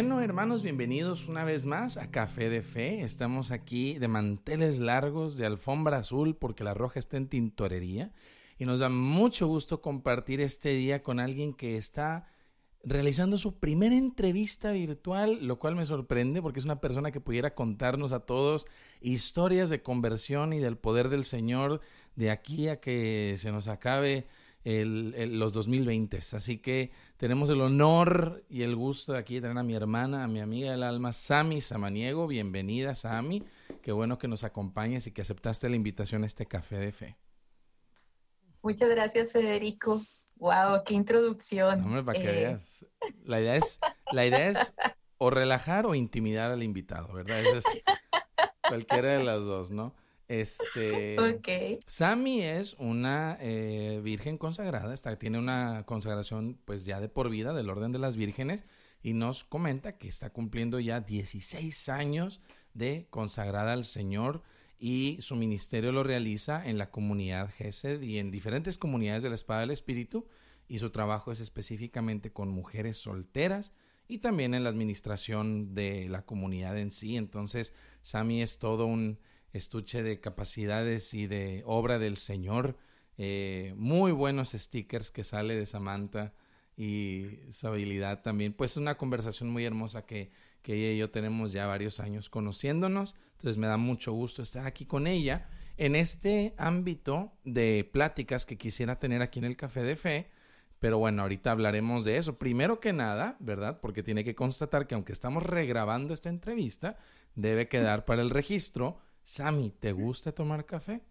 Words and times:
Bueno, 0.00 0.22
hermanos, 0.22 0.62
bienvenidos 0.62 1.28
una 1.28 1.44
vez 1.44 1.66
más 1.66 1.98
a 1.98 2.10
Café 2.10 2.48
de 2.48 2.62
Fe. 2.62 3.02
Estamos 3.02 3.50
aquí 3.50 3.98
de 3.98 4.08
manteles 4.08 4.80
largos, 4.80 5.36
de 5.36 5.44
alfombra 5.44 5.98
azul, 5.98 6.36
porque 6.36 6.64
la 6.64 6.72
roja 6.72 6.98
está 6.98 7.18
en 7.18 7.28
tintorería. 7.28 8.10
Y 8.58 8.64
nos 8.64 8.80
da 8.80 8.88
mucho 8.88 9.46
gusto 9.46 9.82
compartir 9.82 10.40
este 10.40 10.70
día 10.70 11.02
con 11.02 11.20
alguien 11.20 11.52
que 11.52 11.76
está 11.76 12.26
realizando 12.82 13.36
su 13.36 13.58
primera 13.58 13.94
entrevista 13.94 14.72
virtual, 14.72 15.46
lo 15.46 15.58
cual 15.58 15.76
me 15.76 15.84
sorprende 15.84 16.40
porque 16.40 16.60
es 16.60 16.64
una 16.64 16.80
persona 16.80 17.10
que 17.10 17.20
pudiera 17.20 17.54
contarnos 17.54 18.12
a 18.12 18.20
todos 18.20 18.66
historias 19.02 19.68
de 19.68 19.82
conversión 19.82 20.54
y 20.54 20.60
del 20.60 20.78
poder 20.78 21.10
del 21.10 21.26
Señor 21.26 21.82
de 22.16 22.30
aquí 22.30 22.68
a 22.68 22.80
que 22.80 23.34
se 23.36 23.52
nos 23.52 23.68
acabe 23.68 24.28
el, 24.64 25.38
los 25.38 25.52
2020. 25.52 26.18
Así 26.32 26.56
que 26.56 26.90
tenemos 27.20 27.50
el 27.50 27.60
honor 27.60 28.42
y 28.48 28.62
el 28.62 28.74
gusto 28.74 29.12
de 29.12 29.18
aquí 29.18 29.42
tener 29.42 29.58
a 29.58 29.62
mi 29.62 29.74
hermana, 29.74 30.24
a 30.24 30.26
mi 30.26 30.40
amiga 30.40 30.70
del 30.70 30.82
alma, 30.82 31.12
Sami 31.12 31.60
Samaniego. 31.60 32.26
Bienvenida, 32.26 32.94
Sami. 32.94 33.44
Qué 33.82 33.92
bueno 33.92 34.16
que 34.16 34.26
nos 34.26 34.42
acompañes 34.42 35.06
y 35.06 35.12
que 35.12 35.20
aceptaste 35.20 35.68
la 35.68 35.76
invitación 35.76 36.22
a 36.22 36.26
este 36.26 36.46
café 36.46 36.76
de 36.76 36.92
fe. 36.92 37.18
Muchas 38.62 38.88
gracias, 38.88 39.32
Federico. 39.32 40.00
Wow, 40.36 40.82
qué 40.86 40.94
introducción. 40.94 41.82
hombre, 41.82 42.02
para 42.02 42.18
que 42.18 42.30
eh. 42.30 42.32
veas. 42.32 42.86
La 43.24 43.38
idea 43.38 43.56
es, 43.56 43.78
la 44.12 44.24
idea 44.24 44.48
es 44.48 44.72
o 45.18 45.28
relajar 45.28 45.84
o 45.84 45.94
intimidar 45.94 46.50
al 46.50 46.62
invitado, 46.62 47.12
¿verdad? 47.12 47.40
es 47.40 47.64
cualquiera 48.66 49.18
de 49.18 49.24
las 49.24 49.44
dos, 49.44 49.70
¿no? 49.70 49.94
Este. 50.30 51.18
Ok. 51.18 51.82
Sami 51.88 52.42
es 52.42 52.76
una 52.78 53.36
eh, 53.40 54.00
virgen 54.00 54.38
consagrada, 54.38 54.94
está, 54.94 55.18
tiene 55.18 55.40
una 55.40 55.82
consagración, 55.86 56.56
pues 56.64 56.84
ya 56.84 57.00
de 57.00 57.08
por 57.08 57.30
vida 57.30 57.52
del 57.52 57.68
orden 57.68 57.90
de 57.90 57.98
las 57.98 58.14
vírgenes, 58.14 58.64
y 59.02 59.12
nos 59.12 59.42
comenta 59.42 59.98
que 59.98 60.06
está 60.06 60.30
cumpliendo 60.30 60.78
ya 60.78 61.00
16 61.00 61.88
años 61.88 62.40
de 62.74 63.08
consagrada 63.10 63.72
al 63.72 63.84
Señor 63.84 64.42
y 64.78 65.16
su 65.18 65.34
ministerio 65.34 65.90
lo 65.90 66.04
realiza 66.04 66.64
en 66.64 66.78
la 66.78 66.92
comunidad 66.92 67.50
GESED 67.50 68.00
y 68.00 68.18
en 68.18 68.30
diferentes 68.30 68.78
comunidades 68.78 69.24
de 69.24 69.30
la 69.30 69.34
Espada 69.34 69.62
del 69.62 69.72
Espíritu, 69.72 70.28
y 70.68 70.78
su 70.78 70.90
trabajo 70.90 71.32
es 71.32 71.40
específicamente 71.40 72.32
con 72.32 72.50
mujeres 72.50 72.98
solteras 72.98 73.72
y 74.06 74.18
también 74.18 74.54
en 74.54 74.62
la 74.62 74.70
administración 74.70 75.74
de 75.74 76.08
la 76.08 76.24
comunidad 76.24 76.78
en 76.78 76.92
sí. 76.92 77.16
Entonces, 77.16 77.74
Sami 78.02 78.42
es 78.42 78.60
todo 78.60 78.86
un 78.86 79.18
estuche 79.52 80.02
de 80.02 80.20
capacidades 80.20 81.14
y 81.14 81.26
de 81.26 81.62
obra 81.66 81.98
del 81.98 82.16
Señor. 82.16 82.76
Eh, 83.18 83.74
muy 83.76 84.12
buenos 84.12 84.50
stickers 84.52 85.10
que 85.10 85.24
sale 85.24 85.56
de 85.56 85.66
Samantha 85.66 86.32
y 86.76 87.40
su 87.50 87.66
habilidad 87.66 88.22
también. 88.22 88.52
Pues 88.52 88.76
una 88.76 88.96
conversación 88.96 89.50
muy 89.50 89.64
hermosa 89.64 90.06
que, 90.06 90.30
que 90.62 90.74
ella 90.74 90.92
y 90.92 90.98
yo 90.98 91.10
tenemos 91.10 91.52
ya 91.52 91.66
varios 91.66 92.00
años 92.00 92.30
conociéndonos. 92.30 93.16
Entonces 93.32 93.58
me 93.58 93.66
da 93.66 93.76
mucho 93.76 94.12
gusto 94.12 94.42
estar 94.42 94.66
aquí 94.66 94.86
con 94.86 95.06
ella 95.06 95.48
en 95.76 95.96
este 95.96 96.54
ámbito 96.58 97.32
de 97.44 97.88
pláticas 97.90 98.46
que 98.46 98.58
quisiera 98.58 98.98
tener 98.98 99.22
aquí 99.22 99.38
en 99.38 99.46
el 99.46 99.56
Café 99.56 99.82
de 99.82 99.96
Fe. 99.96 100.30
Pero 100.78 100.98
bueno, 100.98 101.22
ahorita 101.22 101.50
hablaremos 101.50 102.04
de 102.04 102.16
eso. 102.16 102.38
Primero 102.38 102.80
que 102.80 102.94
nada, 102.94 103.36
¿verdad? 103.38 103.80
Porque 103.80 104.02
tiene 104.02 104.24
que 104.24 104.34
constatar 104.34 104.86
que 104.86 104.94
aunque 104.94 105.12
estamos 105.12 105.42
regrabando 105.42 106.14
esta 106.14 106.30
entrevista, 106.30 106.96
debe 107.34 107.68
quedar 107.68 108.06
para 108.06 108.22
el 108.22 108.30
registro 108.30 108.98
Sami, 109.22 109.70
¿te 109.70 109.92
gusta 109.92 110.32
tomar 110.32 110.66
café? 110.66 111.02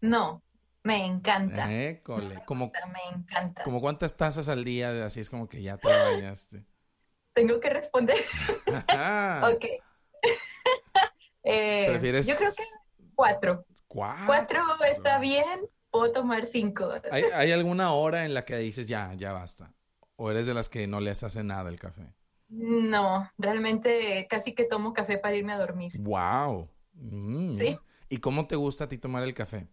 No, 0.00 0.42
me 0.82 1.06
encanta. 1.06 1.72
École. 1.72 2.42
como, 2.44 2.70
me 2.92 3.16
encanta. 3.16 3.64
¿Como 3.64 3.80
cuántas 3.80 4.16
tazas 4.16 4.48
al 4.48 4.64
día? 4.64 5.06
Así 5.06 5.20
es 5.20 5.30
como 5.30 5.48
que 5.48 5.62
ya 5.62 5.78
te 5.78 5.88
bañaste. 5.88 6.64
Tengo 7.32 7.58
que 7.58 7.70
responder. 7.70 8.18
ok. 9.42 9.64
Eh, 11.46 11.84
¿Prefieres? 11.88 12.26
Yo 12.26 12.36
creo 12.36 12.54
que 12.54 12.62
cuatro. 13.14 13.66
¿Cuatro? 13.86 14.24
Cuatro 14.24 14.62
está 14.90 15.18
bien, 15.18 15.68
puedo 15.90 16.10
tomar 16.10 16.46
cinco. 16.46 16.90
¿Hay, 17.10 17.24
¿Hay, 17.24 17.52
alguna 17.52 17.92
hora 17.92 18.24
en 18.24 18.32
la 18.32 18.46
que 18.46 18.56
dices 18.56 18.86
ya, 18.86 19.12
ya 19.12 19.32
basta? 19.32 19.74
¿O 20.16 20.30
eres 20.30 20.46
de 20.46 20.54
las 20.54 20.70
que 20.70 20.86
no 20.86 21.00
les 21.00 21.22
hace 21.22 21.44
nada 21.44 21.68
el 21.68 21.78
café? 21.78 22.14
No, 22.56 23.28
realmente 23.36 24.26
casi 24.30 24.54
que 24.54 24.64
tomo 24.64 24.92
café 24.92 25.18
para 25.18 25.34
irme 25.34 25.52
a 25.52 25.58
dormir. 25.58 25.92
Wow. 25.98 26.68
Mm. 26.94 27.50
Sí. 27.50 27.78
¿Y 28.08 28.18
cómo 28.18 28.46
te 28.46 28.54
gusta 28.54 28.84
a 28.84 28.88
ti 28.88 28.96
tomar 28.96 29.24
el 29.24 29.34
café? 29.34 29.66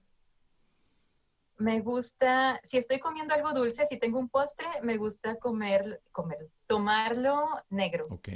Me 1.58 1.80
gusta, 1.80 2.59
si 2.64 2.78
estoy 2.78 2.97
comiendo 2.97 3.36
algo 3.36 3.53
dulce, 3.53 3.86
si 3.86 4.00
tengo 4.00 4.18
un 4.18 4.30
postre, 4.30 4.68
me 4.81 4.97
gusta 4.97 5.36
comer, 5.36 6.02
comer, 6.12 6.50
tomarlo 6.66 7.46
negro. 7.69 8.08
Ok. 8.09 8.30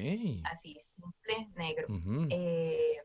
Así, 0.43 0.77
simple, 0.79 1.49
negro. 1.55 1.87
Eh, 2.29 3.01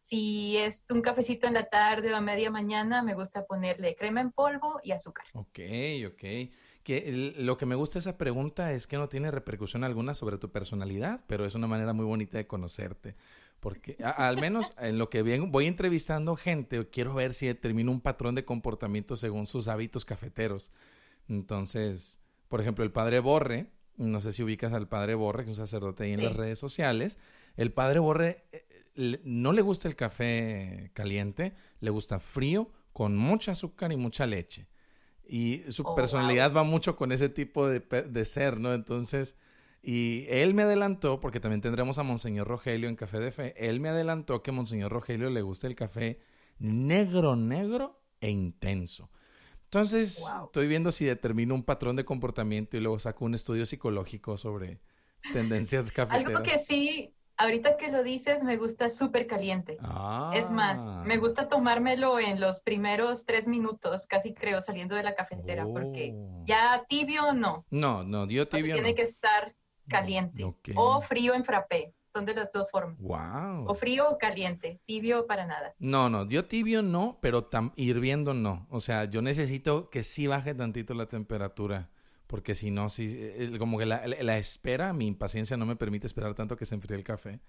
si 0.00 0.56
es 0.56 0.90
un 0.90 1.02
cafecito 1.02 1.46
en 1.46 1.52
la 1.52 1.64
tarde 1.64 2.14
o 2.14 2.16
a 2.16 2.22
media 2.22 2.50
mañana, 2.50 3.02
me 3.02 3.12
gusta 3.12 3.44
ponerle 3.44 3.94
crema 3.96 4.22
en 4.22 4.32
polvo 4.32 4.80
y 4.82 4.92
azúcar. 4.92 5.26
Ok, 5.34 5.58
ok 6.06 6.24
que 6.88 7.34
lo 7.36 7.58
que 7.58 7.66
me 7.66 7.74
gusta 7.74 7.98
de 7.98 8.00
esa 8.00 8.16
pregunta 8.16 8.72
es 8.72 8.86
que 8.86 8.96
no 8.96 9.10
tiene 9.10 9.30
repercusión 9.30 9.84
alguna 9.84 10.14
sobre 10.14 10.38
tu 10.38 10.50
personalidad, 10.50 11.22
pero 11.26 11.44
es 11.44 11.54
una 11.54 11.66
manera 11.66 11.92
muy 11.92 12.06
bonita 12.06 12.38
de 12.38 12.46
conocerte. 12.46 13.14
Porque 13.60 13.98
al 14.02 14.38
menos 14.38 14.72
en 14.78 14.96
lo 14.96 15.10
que 15.10 15.20
voy 15.20 15.66
entrevistando 15.66 16.34
gente, 16.34 16.88
quiero 16.88 17.12
ver 17.12 17.34
si 17.34 17.46
determino 17.46 17.92
un 17.92 18.00
patrón 18.00 18.34
de 18.36 18.46
comportamiento 18.46 19.18
según 19.18 19.46
sus 19.46 19.68
hábitos 19.68 20.06
cafeteros. 20.06 20.70
Entonces, 21.28 22.20
por 22.48 22.62
ejemplo, 22.62 22.84
el 22.84 22.90
padre 22.90 23.20
Borre, 23.20 23.66
no 23.98 24.22
sé 24.22 24.32
si 24.32 24.42
ubicas 24.42 24.72
al 24.72 24.88
padre 24.88 25.14
Borre, 25.14 25.44
que 25.44 25.50
es 25.50 25.58
un 25.58 25.66
sacerdote 25.66 26.04
ahí 26.04 26.12
en 26.12 26.24
las 26.24 26.36
redes 26.36 26.58
sociales. 26.58 27.18
El 27.58 27.70
padre 27.70 27.98
Borre 27.98 28.46
eh, 28.52 29.20
no 29.24 29.52
le 29.52 29.60
gusta 29.60 29.88
el 29.88 29.94
café 29.94 30.90
caliente, 30.94 31.52
le 31.80 31.90
gusta 31.90 32.18
frío, 32.18 32.70
con 32.94 33.14
mucha 33.14 33.52
azúcar 33.52 33.92
y 33.92 33.96
mucha 33.98 34.24
leche. 34.24 34.68
Y 35.28 35.62
su 35.68 35.82
oh, 35.82 35.94
personalidad 35.94 36.52
va 36.54 36.62
mucho 36.62 36.96
con 36.96 37.12
ese 37.12 37.28
tipo 37.28 37.68
de, 37.68 37.80
de, 37.80 38.24
ser, 38.24 38.58
¿no? 38.58 38.72
Entonces, 38.72 39.36
y 39.82 40.24
él 40.28 40.54
me 40.54 40.62
adelantó, 40.62 41.20
porque 41.20 41.38
también 41.38 41.60
tendremos 41.60 41.98
a 41.98 42.02
Monseñor 42.02 42.48
Rogelio 42.48 42.88
en 42.88 42.96
Café 42.96 43.20
de 43.20 43.30
Fe, 43.30 43.54
él 43.56 43.78
me 43.78 43.90
adelantó 43.90 44.42
que 44.42 44.50
a 44.50 44.54
Monseñor 44.54 44.90
Rogelio 44.90 45.28
le 45.28 45.42
gusta 45.42 45.66
el 45.66 45.76
café 45.76 46.18
negro, 46.58 47.36
negro 47.36 48.00
e 48.20 48.30
intenso. 48.30 49.10
Entonces, 49.64 50.24
estoy 50.46 50.66
viendo 50.66 50.90
si 50.90 51.04
determino 51.04 51.54
un 51.54 51.62
patrón 51.62 51.94
de 51.94 52.06
comportamiento 52.06 52.78
y 52.78 52.80
luego 52.80 52.98
saco 52.98 53.26
un 53.26 53.34
estudio 53.34 53.66
psicológico 53.66 54.38
sobre 54.38 54.80
tendencias 55.34 55.92
cafeteras. 55.92 56.26
Algo 56.36 56.42
que 56.42 56.58
sí 56.58 57.14
Ahorita 57.38 57.76
que 57.76 57.92
lo 57.92 58.02
dices, 58.02 58.42
me 58.42 58.56
gusta 58.56 58.90
súper 58.90 59.28
caliente. 59.28 59.78
Es 60.34 60.50
más, 60.50 60.84
me 61.04 61.14
ah. 61.14 61.18
gusta 61.18 61.48
tomármelo 61.48 62.18
en 62.18 62.40
los 62.40 62.62
primeros 62.62 63.26
tres 63.26 63.46
minutos, 63.46 64.06
casi 64.08 64.34
creo, 64.34 64.60
saliendo 64.60 64.96
de 64.96 65.04
la 65.04 65.14
cafetera, 65.14 65.64
porque 65.64 66.14
oh. 66.16 66.42
ya 66.44 66.84
tibio 66.88 67.32
no. 67.34 67.64
No, 67.70 68.02
no, 68.02 68.26
dio 68.26 68.48
tibio. 68.48 68.74
tiene 68.74 68.96
que 68.96 69.02
estar 69.02 69.54
caliente. 69.88 70.44
O 70.74 71.00
frío 71.00 71.34
en 71.34 71.44
frappé. 71.44 71.94
Son 72.12 72.24
de 72.24 72.34
las 72.34 72.50
dos 72.50 72.70
formas. 72.70 72.98
Wow. 72.98 73.66
O 73.68 73.74
frío 73.74 74.10
o 74.10 74.18
caliente. 74.18 74.80
Tibio 74.84 75.26
para 75.26 75.46
nada. 75.46 75.74
No, 75.78 76.08
no, 76.08 76.24
dio 76.24 76.46
tibio 76.46 76.82
no, 76.82 77.18
pero 77.20 77.48
hirviendo 77.76 78.34
no. 78.34 78.66
O 78.70 78.80
sea, 78.80 79.04
yo 79.04 79.22
necesito 79.22 79.90
que 79.90 80.02
sí 80.02 80.26
baje 80.26 80.54
tantito 80.54 80.94
la 80.94 81.06
temperatura 81.06 81.90
porque 82.28 82.54
si 82.54 82.70
no, 82.70 82.90
si, 82.90 83.56
como 83.58 83.78
que 83.78 83.86
la, 83.86 84.06
la, 84.06 84.38
espera, 84.38 84.92
mi 84.92 85.06
impaciencia 85.06 85.56
no 85.56 85.66
me 85.66 85.76
permite 85.76 86.06
esperar 86.06 86.34
tanto 86.34 86.56
que 86.56 86.66
se 86.66 86.74
enfríe 86.76 86.96
el 86.96 87.02
café. 87.02 87.40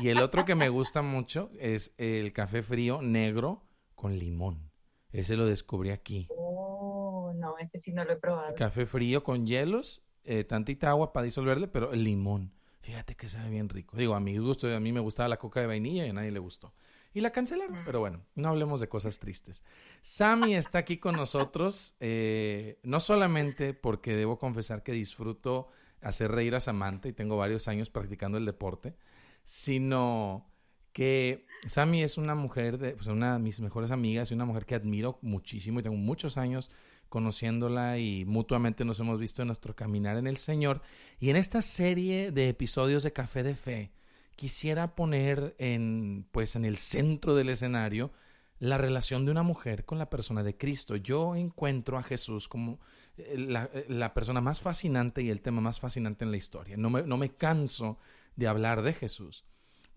Y 0.00 0.10
el 0.10 0.18
otro 0.18 0.44
que 0.44 0.54
me 0.54 0.68
gusta 0.68 1.02
mucho 1.02 1.50
es 1.58 1.92
el 1.96 2.32
café 2.32 2.62
frío 2.62 3.02
negro 3.02 3.64
con 3.96 4.16
limón. 4.16 4.70
Ese 5.10 5.34
lo 5.34 5.46
descubrí 5.46 5.90
aquí. 5.90 6.28
Oh, 6.30 7.32
no, 7.34 7.58
ese 7.58 7.80
sí 7.80 7.92
no 7.92 8.04
lo 8.04 8.12
he 8.12 8.16
probado. 8.16 8.54
Café 8.54 8.86
frío 8.86 9.22
con 9.22 9.46
hielos, 9.46 10.02
eh, 10.24 10.44
tantita 10.44 10.90
agua 10.90 11.12
para 11.12 11.24
disolverle, 11.24 11.66
pero 11.66 11.92
el 11.92 12.04
limón. 12.04 12.52
Fíjate 12.82 13.16
que 13.16 13.28
sabe 13.28 13.48
bien 13.48 13.68
rico. 13.68 13.96
Digo, 13.96 14.14
a 14.14 14.20
mi 14.20 14.36
gusto, 14.36 14.72
a 14.72 14.78
mí 14.78 14.92
me 14.92 15.00
gustaba 15.00 15.28
la 15.28 15.38
coca 15.38 15.60
de 15.60 15.66
vainilla 15.66 16.06
y 16.06 16.10
a 16.10 16.12
nadie 16.12 16.30
le 16.30 16.38
gustó 16.38 16.74
y 17.14 17.20
la 17.20 17.30
cancelaron. 17.30 17.78
Pero 17.84 18.00
bueno, 18.00 18.22
no 18.34 18.48
hablemos 18.48 18.80
de 18.80 18.88
cosas 18.88 19.18
tristes. 19.18 19.64
Sammy 20.00 20.54
está 20.54 20.78
aquí 20.78 20.98
con 20.98 21.16
nosotros, 21.16 21.96
eh, 22.00 22.78
no 22.82 23.00
solamente 23.00 23.74
porque 23.74 24.16
debo 24.16 24.38
confesar 24.38 24.82
que 24.82 24.92
disfruto 24.92 25.68
hacer 26.00 26.30
reír 26.30 26.54
a 26.54 26.60
Samantha 26.60 27.08
y 27.08 27.12
tengo 27.12 27.36
varios 27.36 27.68
años 27.68 27.90
practicando 27.90 28.38
el 28.38 28.44
deporte, 28.44 28.96
sino 29.42 30.46
que 30.92 31.46
Sammy 31.66 32.02
es 32.02 32.18
una 32.18 32.34
mujer, 32.34 32.78
de, 32.78 32.92
pues 32.92 33.06
una 33.06 33.34
de 33.34 33.38
mis 33.38 33.60
mejores 33.60 33.90
amigas 33.90 34.30
y 34.30 34.34
una 34.34 34.44
mujer 34.44 34.66
que 34.66 34.74
admiro 34.74 35.18
muchísimo 35.22 35.80
y 35.80 35.82
tengo 35.82 35.96
muchos 35.96 36.36
años 36.36 36.70
conociéndola 37.08 37.98
y 37.98 38.24
mutuamente 38.24 38.84
nos 38.84 39.00
hemos 39.00 39.18
visto 39.18 39.42
en 39.42 39.48
nuestro 39.48 39.74
caminar 39.74 40.16
en 40.16 40.26
el 40.26 40.36
Señor. 40.36 40.82
Y 41.18 41.30
en 41.30 41.36
esta 41.36 41.62
serie 41.62 42.32
de 42.32 42.48
episodios 42.48 43.02
de 43.02 43.12
Café 43.12 43.42
de 43.42 43.54
Fe, 43.54 43.92
quisiera 44.38 44.94
poner 44.94 45.56
en, 45.58 46.24
pues, 46.30 46.54
en 46.54 46.64
el 46.64 46.76
centro 46.76 47.34
del 47.34 47.48
escenario 47.48 48.12
la 48.60 48.78
relación 48.78 49.24
de 49.24 49.32
una 49.32 49.42
mujer 49.42 49.84
con 49.84 49.98
la 49.98 50.10
persona 50.10 50.44
de 50.44 50.56
Cristo. 50.56 50.94
Yo 50.94 51.34
encuentro 51.34 51.98
a 51.98 52.04
Jesús 52.04 52.46
como 52.46 52.78
eh, 53.16 53.34
eh, 53.74 53.86
la, 53.88 54.14
persona 54.14 54.40
más 54.40 54.60
fascinante 54.60 55.22
y 55.22 55.30
el 55.30 55.40
tema 55.40 55.60
más 55.60 55.80
fascinante 55.80 56.24
en 56.24 56.30
la 56.30 56.36
historia. 56.36 56.76
No 56.76 56.88
me, 56.88 57.02
no 57.02 57.16
me 57.16 57.30
canso 57.30 57.98
de 58.36 58.46
hablar 58.46 58.82
de 58.82 58.94
Jesús. 58.94 59.44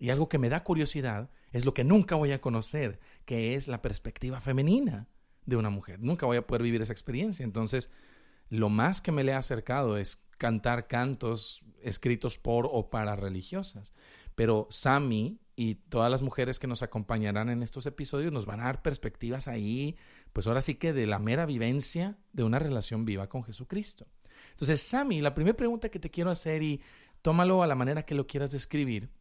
Y 0.00 0.10
algo 0.10 0.28
que 0.28 0.38
me 0.38 0.48
da 0.48 0.64
curiosidad 0.64 1.30
es 1.52 1.64
lo 1.64 1.72
que 1.72 1.84
nunca 1.84 2.16
voy 2.16 2.32
a 2.32 2.40
conocer, 2.40 2.98
que 3.24 3.54
es 3.54 3.68
la 3.68 3.80
perspectiva 3.80 4.40
femenina 4.40 5.06
de 5.46 5.54
una 5.54 5.70
mujer. 5.70 6.00
Nunca 6.00 6.26
voy 6.26 6.38
a 6.38 6.46
poder 6.48 6.64
vivir 6.64 6.82
esa 6.82 6.92
experiencia. 6.92 7.44
Entonces, 7.44 7.90
lo 8.48 8.70
más 8.70 9.00
que 9.00 9.12
me 9.12 9.22
le 9.22 9.34
ha 9.34 9.38
acercado 9.38 9.96
es 9.96 10.20
cantar 10.36 10.88
cantos 10.88 11.62
escritos 11.82 12.38
por 12.38 12.68
o 12.70 12.90
para 12.90 13.16
religiosas. 13.16 13.92
Pero 14.42 14.66
Sami 14.70 15.38
y 15.54 15.76
todas 15.76 16.10
las 16.10 16.20
mujeres 16.20 16.58
que 16.58 16.66
nos 16.66 16.82
acompañarán 16.82 17.48
en 17.48 17.62
estos 17.62 17.86
episodios 17.86 18.32
nos 18.32 18.44
van 18.44 18.58
a 18.58 18.64
dar 18.64 18.82
perspectivas 18.82 19.46
ahí, 19.46 19.96
pues 20.32 20.48
ahora 20.48 20.60
sí 20.62 20.74
que 20.74 20.92
de 20.92 21.06
la 21.06 21.20
mera 21.20 21.46
vivencia 21.46 22.18
de 22.32 22.42
una 22.42 22.58
relación 22.58 23.04
viva 23.04 23.28
con 23.28 23.44
Jesucristo. 23.44 24.08
Entonces, 24.50 24.82
Sami, 24.82 25.20
la 25.20 25.36
primera 25.36 25.56
pregunta 25.56 25.90
que 25.90 26.00
te 26.00 26.10
quiero 26.10 26.28
hacer 26.32 26.64
y 26.64 26.82
tómalo 27.22 27.62
a 27.62 27.68
la 27.68 27.76
manera 27.76 28.02
que 28.02 28.16
lo 28.16 28.26
quieras 28.26 28.50
describir, 28.50 29.12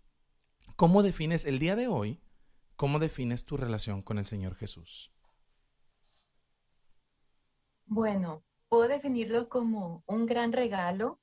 ¿cómo 0.75 1.03
defines 1.03 1.45
el 1.45 1.59
día 1.59 1.75
de 1.75 1.87
hoy, 1.87 2.19
cómo 2.75 2.97
defines 2.97 3.45
tu 3.45 3.57
relación 3.57 4.01
con 4.01 4.17
el 4.17 4.25
Señor 4.25 4.55
Jesús? 4.55 5.11
Bueno, 7.85 8.41
puedo 8.69 8.87
definirlo 8.87 9.49
como 9.49 10.01
un 10.07 10.25
gran 10.25 10.51
regalo, 10.51 11.19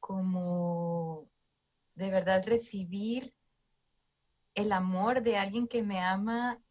como 0.00 0.97
de 1.98 2.10
verdad 2.10 2.44
recibir 2.46 3.34
el 4.54 4.72
amor 4.72 5.22
de 5.22 5.36
alguien 5.36 5.66
que 5.66 5.82
me 5.82 6.00
ama 6.00 6.62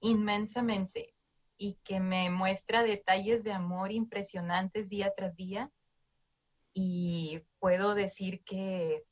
inmensamente 0.00 1.14
y 1.56 1.78
que 1.84 2.00
me 2.00 2.28
muestra 2.28 2.82
detalles 2.82 3.44
de 3.44 3.52
amor 3.52 3.92
impresionantes 3.92 4.90
día 4.90 5.12
tras 5.16 5.34
día. 5.36 5.70
Y 6.74 7.42
puedo 7.60 7.94
decir 7.94 8.44
que, 8.44 9.04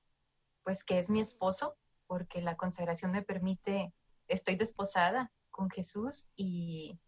pues, 0.62 0.84
que 0.84 0.98
es 0.98 1.08
mi 1.08 1.20
esposo, 1.20 1.76
porque 2.06 2.42
la 2.42 2.56
consagración 2.56 3.12
me 3.12 3.22
permite, 3.22 3.94
estoy 4.28 4.56
desposada 4.56 5.32
con 5.50 5.70
Jesús 5.70 6.26
y, 6.36 6.98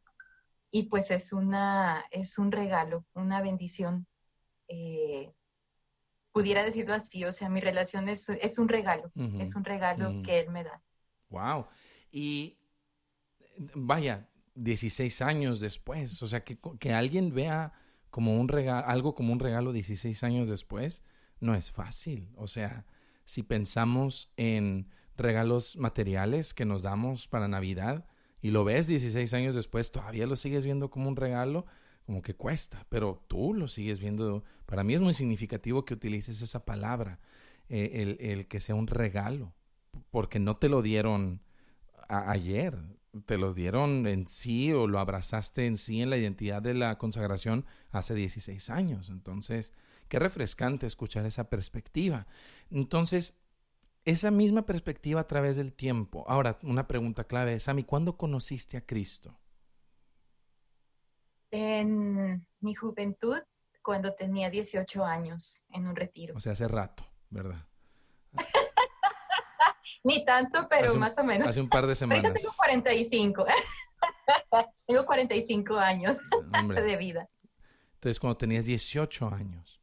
y 0.71 0.85
pues 0.85 1.11
es 1.11 1.35
una, 1.35 2.05
es 2.11 2.39
un 2.39 2.51
regalo, 2.51 3.05
una 3.15 3.43
bendición. 3.43 4.07
Eh, 4.69 5.35
pudiera 6.33 6.65
decirlo 6.65 6.95
así, 6.95 7.25
o 7.25 7.33
sea, 7.33 7.49
mi 7.49 7.61
relación 7.61 8.09
es, 8.09 8.29
un 8.59 8.69
regalo, 8.69 9.11
es 9.39 9.55
un 9.55 9.65
regalo 9.65 10.23
que 10.23 10.41
él 10.41 10.51
me 10.51 10.65
da. 10.65 10.83
Wow. 11.29 11.67
Y 12.11 12.59
vaya, 13.75 14.29
16 14.55 15.23
años 15.23 15.61
después, 15.61 16.23
o 16.23 16.27
sea, 16.27 16.45
que, 16.45 16.59
que 16.79 16.93
alguien 16.93 17.35
vea 17.35 17.73
como 18.11 18.39
un 18.39 18.49
regalo, 18.49 18.87
algo 18.87 19.15
como 19.15 19.33
un 19.33 19.41
regalo 19.41 19.73
16 19.73 20.23
años 20.25 20.49
después, 20.49 21.03
no 21.41 21.55
es 21.55 21.71
fácil. 21.71 22.31
O 22.37 22.49
sea, 22.49 22.87
si 23.25 23.43
pensamos 23.43 24.31
en 24.37 24.89
regalos 25.17 25.77
materiales 25.77 26.55
que 26.55 26.65
nos 26.65 26.83
damos 26.83 27.29
para 27.29 27.49
Navidad 27.49 28.07
y 28.41 28.51
lo 28.51 28.65
ves 28.65 28.87
16 28.87 29.33
años 29.35 29.55
después, 29.55 29.93
todavía 29.93 30.27
lo 30.27 30.37
sigues 30.37 30.65
viendo 30.65 30.91
como 30.91 31.09
un 31.09 31.17
regalo, 31.17 31.67
como 32.07 32.23
que 32.23 32.35
cuesta, 32.35 32.87
pero 32.89 33.25
tú 33.29 33.55
lo 33.55 33.69
sigues 33.69 34.01
viendo. 34.01 34.45
Para 34.67 34.85
mí 34.85 34.95
es 34.95 35.01
muy 35.01 35.15
significativo 35.15 35.85
que 35.85 35.95
utilices 35.95 36.43
esa 36.43 36.65
palabra, 36.65 37.21
eh, 37.69 38.17
el, 38.21 38.47
que 38.47 38.61
sea 38.61 38.75
un 38.75 38.87
regalo, 38.87 39.53
porque 40.11 40.39
no 40.39 40.57
te 40.57 40.69
lo 40.69 40.83
dieron 40.83 41.41
ayer, 42.09 42.79
te 43.27 43.39
lo 43.39 43.55
dieron 43.55 44.07
en 44.07 44.27
sí 44.27 44.73
o 44.73 44.87
lo 44.87 44.99
abrazaste 44.99 45.67
en 45.67 45.77
sí 45.77 46.03
en 46.03 46.11
la 46.11 46.17
identidad 46.17 46.63
de 46.63 46.75
la 46.75 46.99
consagración 46.99 47.65
hace 47.91 48.15
16 48.15 48.71
años. 48.71 49.09
Entonces, 49.11 49.73
qué 50.09 50.19
refrescante 50.19 50.87
escuchar 50.87 51.25
esa 51.27 51.49
perspectiva. 51.49 52.27
Entonces, 52.71 53.37
esa 54.05 54.31
misma 54.31 54.67
perspectiva 54.67 55.21
a 55.21 55.27
través 55.27 55.57
del 55.57 55.73
tiempo. 55.73 56.25
Ahora, 56.29 56.59
una 56.63 56.89
pregunta 56.89 57.25
clave, 57.25 57.61
Sammy, 57.61 57.85
¿cuándo 57.85 58.17
conociste 58.17 58.77
a 58.77 58.85
Cristo? 58.85 59.39
En 61.53 62.45
mi 62.61 62.75
juventud 62.75 63.39
cuando 63.83 64.15
tenía 64.15 64.51
18 64.51 65.05
años 65.05 65.67
en 65.71 65.87
un 65.87 65.95
retiro. 65.95 66.35
O 66.37 66.41
sea, 66.41 66.53
hace 66.53 66.67
rato, 66.67 67.07
¿verdad? 67.31 67.65
Ni 70.05 70.25
tanto, 70.25 70.67
pero 70.69 70.95
más 70.97 71.17
o 71.19 71.25
menos. 71.25 71.47
Hace 71.47 71.61
un 71.61 71.69
par 71.69 71.87
de 71.87 71.95
semanas. 71.95 72.25
Ahorita 72.25 72.41
tengo 72.41 72.55
45. 72.57 73.47
tengo 74.87 75.07
45 75.07 75.77
años 75.79 76.17
de 76.75 76.97
vida. 76.97 77.29
Entonces, 77.95 78.19
cuando 78.19 78.37
tenías 78.37 78.65
18 78.65 79.29
años. 79.33 79.81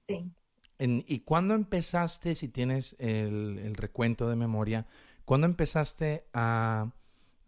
Sí. 0.00 0.30
¿Y 0.78 1.20
cuándo 1.20 1.54
empezaste, 1.54 2.34
si 2.34 2.48
tienes 2.48 2.96
el, 2.98 3.58
el 3.58 3.74
recuento 3.74 4.28
de 4.28 4.36
memoria, 4.36 4.86
cuándo 5.24 5.46
empezaste 5.46 6.26
a 6.32 6.90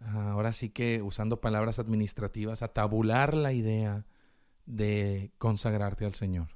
ahora 0.00 0.52
sí 0.52 0.70
que 0.70 1.02
usando 1.02 1.40
palabras 1.40 1.78
administrativas, 1.78 2.62
a 2.62 2.68
tabular 2.68 3.34
la 3.34 3.52
idea 3.52 4.06
de 4.66 5.32
consagrarte 5.38 6.04
al 6.04 6.14
Señor? 6.14 6.48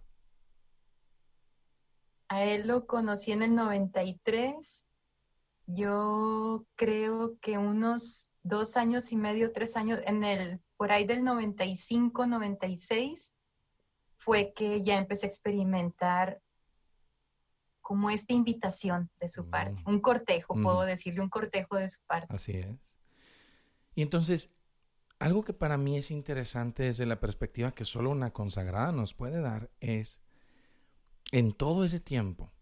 A 2.28 2.44
él 2.44 2.68
lo 2.68 2.86
conocí 2.86 3.32
en 3.32 3.42
el 3.42 3.54
93. 3.54 4.88
Yo 5.66 6.64
creo 6.76 7.38
que 7.40 7.58
unos 7.58 8.32
dos 8.42 8.76
años 8.76 9.12
y 9.12 9.16
medio, 9.16 9.52
tres 9.52 9.76
años, 9.76 10.00
en 10.04 10.24
el, 10.24 10.60
por 10.76 10.92
ahí 10.92 11.06
del 11.06 11.24
95, 11.24 12.26
96, 12.26 13.36
fue 14.16 14.52
que 14.52 14.82
ya 14.82 14.98
empecé 14.98 15.26
a 15.26 15.28
experimentar 15.28 16.40
como 17.80 18.10
esta 18.10 18.32
invitación 18.32 19.10
de 19.18 19.28
su 19.28 19.50
parte, 19.50 19.82
mm. 19.84 19.88
un 19.90 20.00
cortejo, 20.00 20.54
puedo 20.54 20.82
decirle, 20.82 21.22
un 21.22 21.28
cortejo 21.28 21.76
de 21.76 21.90
su 21.90 22.00
parte. 22.06 22.32
Así 22.32 22.52
es. 22.52 22.68
Y 23.94 24.02
entonces, 24.02 24.50
algo 25.18 25.44
que 25.44 25.52
para 25.52 25.76
mí 25.76 25.96
es 25.98 26.10
interesante 26.10 26.84
desde 26.84 27.06
la 27.06 27.20
perspectiva 27.20 27.72
que 27.72 27.84
solo 27.84 28.10
una 28.10 28.32
consagrada 28.32 28.92
nos 28.92 29.14
puede 29.14 29.40
dar 29.40 29.70
es, 29.80 30.22
en 31.32 31.52
todo 31.52 31.84
ese 31.84 32.00
tiempo, 32.00 32.52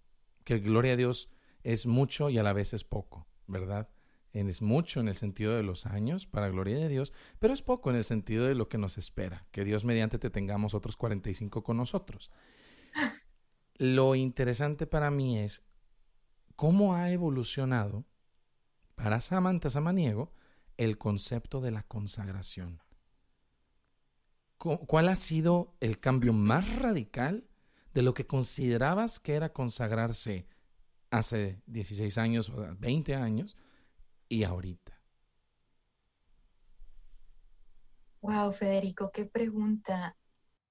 que 0.45 0.59
gloria 0.59 0.95
a 0.95 0.97
Dios 0.97 1.31
es 1.63 1.87
mucho 1.87 2.31
y 2.31 2.39
a 2.39 2.43
la 2.43 2.53
vez 2.53 2.73
es 2.73 2.85
poco, 2.85 3.27
¿verdad? 3.47 3.89
Es 4.33 4.63
mucho 4.63 5.01
en 5.01 5.09
el 5.09 5.15
sentido 5.15 5.55
de 5.55 5.63
los 5.63 5.87
años, 5.87 6.27
para 6.27 6.49
gloria 6.49 6.79
de 6.79 6.89
Dios, 6.89 7.13
pero 7.39 7.55
es 7.55 7.63
poco 7.63 7.91
en 7.91 7.97
el 7.97 8.05
sentido 8.05 8.45
de 8.47 8.55
lo 8.55 8.69
que 8.69 8.79
nos 8.79 8.99
espera, 8.99 9.47
que 9.51 9.65
Dios 9.65 9.85
mediante 9.85 10.19
te 10.19 10.31
tengamos 10.31 10.75
otros 10.75 10.97
45 10.97 11.63
con 11.63 11.77
nosotros. 11.77 12.31
Lo 13.77 14.15
interesante 14.15 14.87
para 14.87 15.11
mí 15.11 15.39
es 15.39 15.63
cómo 16.56 16.94
ha 16.94 17.11
evolucionado 17.11 18.05
para 18.97 19.20
Samantha 19.20 19.70
Samaniego 19.70 20.32
el 20.79 20.97
concepto 20.97 21.61
de 21.61 21.73
la 21.73 21.82
consagración. 21.82 22.81
¿Cuál 24.56 25.08
ha 25.08 25.15
sido 25.15 25.77
el 25.81 26.01
cambio 26.01 26.32
más 26.32 26.77
radical 26.79 27.47
de 27.94 28.03
lo 28.03 28.15
que 28.15 28.27
considerabas 28.27 29.20
que 29.20 29.35
era 29.35 29.53
consagrarse 29.53 30.49
hace 31.11 31.63
16 31.67 32.19
años 32.19 32.49
o 32.51 32.77
20 32.79 33.15
años 33.15 33.56
y 34.29 34.44
ahorita? 34.44 35.01
Wow, 38.20 38.53
Federico, 38.53 39.11
qué 39.13 39.27
pregunta. 39.27 40.17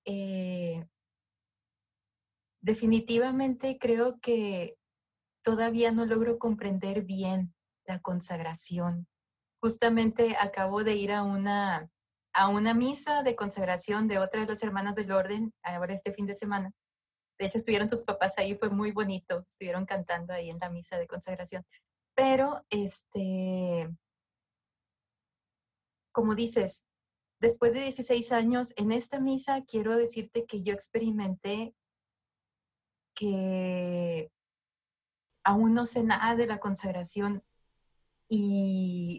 Eh, 0.04 0.86
definitivamente 2.62 3.78
creo 3.80 4.20
que 4.20 4.78
todavía 5.44 5.92
no 5.92 6.06
logro 6.06 6.40
comprender 6.40 7.04
bien 7.04 7.54
la 7.86 8.02
consagración 8.02 9.08
justamente 9.60 10.36
acabo 10.40 10.84
de 10.84 10.96
ir 10.96 11.12
a 11.12 11.24
una, 11.24 11.90
a 12.34 12.50
una 12.50 12.74
misa 12.74 13.24
de 13.24 13.36
consagración 13.36 14.08
de 14.08 14.20
otra 14.20 14.42
de 14.42 14.48
las 14.48 14.64
hermanas 14.64 14.96
del 14.96 15.12
orden, 15.12 15.54
ahora 15.64 15.94
este 15.94 16.14
fin 16.14 16.28
de 16.28 16.36
semana. 16.36 16.72
De 17.40 17.46
hecho, 17.46 17.60
estuvieron 17.60 17.88
tus 17.88 18.04
papás 18.04 18.38
ahí, 18.38 18.56
fue 18.56 18.70
muy 18.70 18.92
bonito, 18.92 19.46
estuvieron 19.50 19.86
cantando 19.86 20.34
ahí 20.34 20.50
en 20.50 20.60
la 20.60 20.70
misa 20.70 20.98
de 20.98 21.08
consagración. 21.08 21.66
Pero, 22.16 22.66
este, 22.70 23.90
como 26.12 26.34
dices, 26.34 26.88
después 27.40 27.74
de 27.74 27.82
16 27.84 28.32
años, 28.32 28.74
en 28.76 28.92
esta 28.92 29.20
misa 29.20 29.64
quiero 29.66 29.96
decirte 29.96 30.46
que 30.46 30.64
yo 30.64 30.74
experimenté 30.74 31.76
que 33.14 34.32
aún 35.44 35.74
no 35.74 35.86
sé 35.86 36.04
nada 36.04 36.36
de 36.36 36.48
la 36.48 36.60
consagración 36.60 37.44
y 38.28 39.17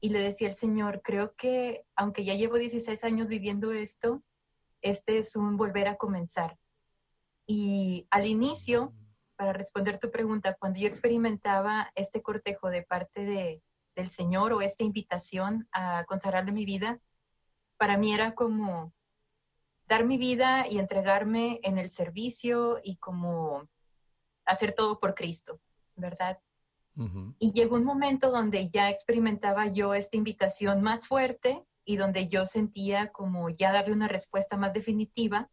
y 0.00 0.10
le 0.10 0.20
decía 0.20 0.48
al 0.48 0.54
Señor, 0.54 1.02
creo 1.02 1.34
que 1.34 1.84
aunque 1.96 2.24
ya 2.24 2.34
llevo 2.34 2.56
16 2.56 3.02
años 3.04 3.28
viviendo 3.28 3.72
esto, 3.72 4.22
este 4.80 5.18
es 5.18 5.34
un 5.36 5.56
volver 5.56 5.88
a 5.88 5.96
comenzar. 5.96 6.58
Y 7.46 8.06
al 8.10 8.26
inicio, 8.26 8.94
para 9.36 9.52
responder 9.52 9.98
tu 9.98 10.10
pregunta, 10.10 10.54
cuando 10.54 10.78
yo 10.78 10.86
experimentaba 10.86 11.90
este 11.94 12.22
cortejo 12.22 12.70
de 12.70 12.82
parte 12.82 13.24
de, 13.24 13.62
del 13.96 14.10
Señor 14.10 14.52
o 14.52 14.60
esta 14.60 14.84
invitación 14.84 15.68
a 15.72 16.04
consagrarle 16.06 16.52
mi 16.52 16.64
vida, 16.64 17.00
para 17.76 17.96
mí 17.96 18.12
era 18.12 18.34
como 18.34 18.92
dar 19.86 20.04
mi 20.04 20.18
vida 20.18 20.66
y 20.68 20.78
entregarme 20.78 21.60
en 21.62 21.78
el 21.78 21.90
servicio 21.90 22.80
y 22.84 22.96
como 22.96 23.68
hacer 24.44 24.74
todo 24.74 25.00
por 25.00 25.14
Cristo, 25.14 25.60
¿verdad? 25.96 26.38
Y 27.38 27.52
llegó 27.52 27.76
un 27.76 27.84
momento 27.84 28.32
donde 28.32 28.68
ya 28.70 28.90
experimentaba 28.90 29.68
yo 29.68 29.94
esta 29.94 30.16
invitación 30.16 30.82
más 30.82 31.06
fuerte 31.06 31.64
y 31.84 31.96
donde 31.96 32.26
yo 32.26 32.44
sentía 32.44 33.12
como 33.12 33.50
ya 33.50 33.72
darle 33.72 33.94
una 33.94 34.08
respuesta 34.08 34.56
más 34.56 34.72
definitiva. 34.72 35.48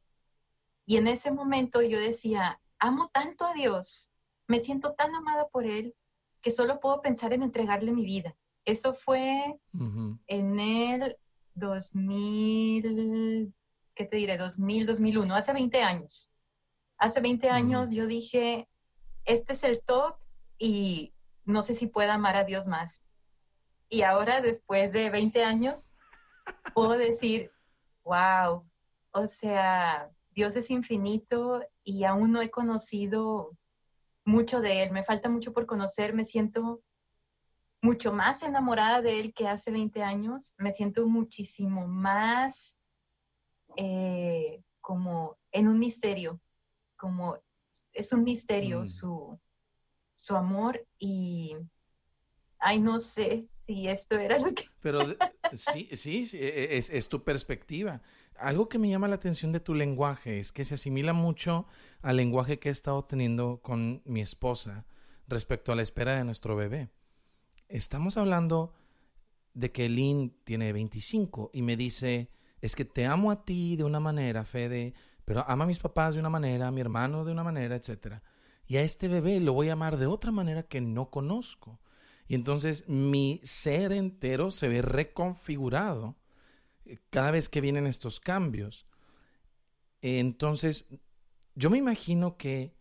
Y 0.87 0.97
en 0.97 1.07
ese 1.07 1.31
momento 1.31 1.81
yo 1.81 1.99
decía, 1.99 2.59
amo 2.79 3.09
tanto 3.13 3.45
a 3.45 3.53
Dios, 3.53 4.11
me 4.47 4.59
siento 4.59 4.93
tan 4.93 5.13
amada 5.13 5.47
por 5.47 5.65
Él, 5.65 5.95
que 6.41 6.51
solo 6.51 6.79
puedo 6.79 7.01
pensar 7.01 7.33
en 7.33 7.43
entregarle 7.43 7.91
mi 7.91 8.05
vida. 8.05 8.35
Eso 8.65 8.93
fue 8.93 9.59
en 10.27 10.59
el 10.59 11.17
2000, 11.53 13.53
¿qué 13.93 14.05
te 14.05 14.17
diré? 14.17 14.37
2000, 14.37 14.85
2001, 14.85 15.35
hace 15.35 15.53
20 15.53 15.81
años. 15.81 16.31
Hace 16.97 17.21
20 17.21 17.49
años 17.49 17.91
yo 17.91 18.07
dije, 18.07 18.67
este 19.25 19.53
es 19.53 19.63
el 19.63 19.81
top 19.81 20.17
y 20.57 21.13
no 21.45 21.61
sé 21.61 21.75
si 21.75 21.87
pueda 21.87 22.15
amar 22.15 22.35
a 22.35 22.43
Dios 22.43 22.67
más. 22.67 23.05
Y 23.89 24.01
ahora, 24.01 24.41
después 24.41 24.91
de 24.93 25.09
20 25.09 25.43
años, 25.43 25.93
puedo 26.75 26.97
decir, 26.97 27.51
wow, 28.03 28.67
o 29.11 29.27
sea, 29.27 30.11
Dios 30.31 30.55
es 30.55 30.69
infinito 30.69 31.61
y 31.83 32.03
aún 32.03 32.31
no 32.31 32.41
he 32.41 32.49
conocido 32.49 33.57
mucho 34.25 34.59
de 34.59 34.83
Él. 34.83 34.91
Me 34.91 35.03
falta 35.03 35.29
mucho 35.29 35.53
por 35.53 35.65
conocer, 35.65 36.13
me 36.13 36.25
siento 36.25 36.81
mucho 37.81 38.11
más 38.11 38.41
enamorada 38.41 39.01
de 39.01 39.19
Él 39.19 39.33
que 39.33 39.47
hace 39.47 39.71
20 39.71 40.03
años, 40.03 40.55
me 40.57 40.73
siento 40.73 41.07
muchísimo 41.07 41.87
más 41.87 42.81
eh, 43.77 44.63
como 44.81 45.37
en 45.51 45.67
un 45.67 45.79
misterio, 45.79 46.41
como 46.97 47.37
es 47.93 48.11
un 48.11 48.23
misterio 48.23 48.81
mm. 48.81 48.87
su, 48.87 49.39
su 50.25 50.36
amor 50.36 50.88
y, 50.98 51.55
ay, 52.58 52.79
no 52.79 53.00
sé 53.00 53.48
si 53.53 53.88
esto 53.88 54.17
era 54.17 54.39
lo 54.39 54.55
que... 54.55 54.63
Pero 54.82 55.15
sí, 55.53 55.88
sí, 55.96 56.27
e, 56.34 56.48
e, 56.48 56.77
es, 56.77 56.89
es 56.89 57.10
tu 57.10 57.24
perspectiva. 57.24 58.01
Algo 58.36 58.67
que 58.67 58.79
me 58.79 58.89
llama 58.89 59.08
la 59.08 59.15
atención 59.15 59.51
de 59.51 59.60
tu 59.60 59.75
lenguaje 59.75 60.39
es 60.39 60.51
que 60.51 60.65
se 60.65 60.74
asimila 60.74 61.13
mucho 61.13 61.67
al 62.01 62.17
lenguaje 62.17 62.58
que 62.58 62.70
he 62.70 62.72
estado 62.72 63.05
teniendo 63.05 63.62
con 63.62 64.01
mi 64.05 64.22
esposa 64.22 64.88
respecto 65.27 65.72
a 65.72 65.75
la 65.75 65.84
espera 65.84 66.15
de 66.15 66.24
nuestro 66.24 66.55
bebé. 66.55 66.89
Estamos 67.67 68.17
hablando 68.17 68.74
de 69.53 69.72
que 69.72 69.89
Lynn 69.89 70.36
tiene 70.44 70.74
25 70.74 71.51
y 71.53 71.62
me 71.62 71.77
dice, 71.77 72.32
es 72.62 72.75
que 72.75 72.84
te 72.84 73.05
amo 73.05 73.29
a 73.29 73.46
ti 73.46 73.75
de 73.75 73.84
una 73.84 74.00
manera, 74.00 74.44
Fede, 74.44 74.96
pero 75.24 75.46
ama 75.48 75.65
a 75.65 75.67
mis 75.67 75.79
papás 75.79 76.15
de 76.15 76.20
una 76.20 76.29
manera, 76.29 76.67
a 76.67 76.72
mi 76.72 76.82
hermano 76.82 77.25
de 77.25 77.32
una 77.32 77.44
manera, 77.44 77.75
etcétera 77.75 78.24
y 78.67 78.77
a 78.77 78.81
este 78.81 79.07
bebé 79.07 79.39
lo 79.39 79.53
voy 79.53 79.69
a 79.69 79.74
amar 79.74 79.98
de 79.98 80.07
otra 80.07 80.31
manera 80.31 80.63
que 80.63 80.81
no 80.81 81.10
conozco. 81.10 81.79
Y 82.27 82.36
entonces 82.36 82.88
mi 82.88 83.39
ser 83.43 83.91
entero 83.91 84.50
se 84.51 84.67
ve 84.67 84.81
reconfigurado 84.81 86.15
eh, 86.86 86.98
cada 87.10 87.31
vez 87.31 87.50
que 87.50 87.62
vienen 87.62 87.86
estos 87.86 88.19
cambios. 88.19 88.88
Entonces, 90.01 90.88
yo 91.53 91.69
me 91.69 91.77
imagino 91.77 92.38
que 92.38 92.75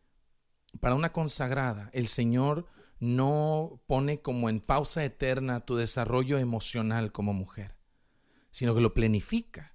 para 0.81 0.95
una 0.95 1.13
consagrada, 1.13 1.91
el 1.93 2.09
Señor 2.09 2.67
no 2.99 3.83
pone 3.87 4.21
como 4.21 4.49
en 4.49 4.61
pausa 4.61 5.05
eterna 5.05 5.65
tu 5.65 5.77
desarrollo 5.77 6.39
emocional 6.39 7.13
como 7.13 7.33
mujer, 7.33 7.77
sino 8.51 8.75
que 8.75 8.81
lo 8.81 8.95
planifica. 8.95 9.75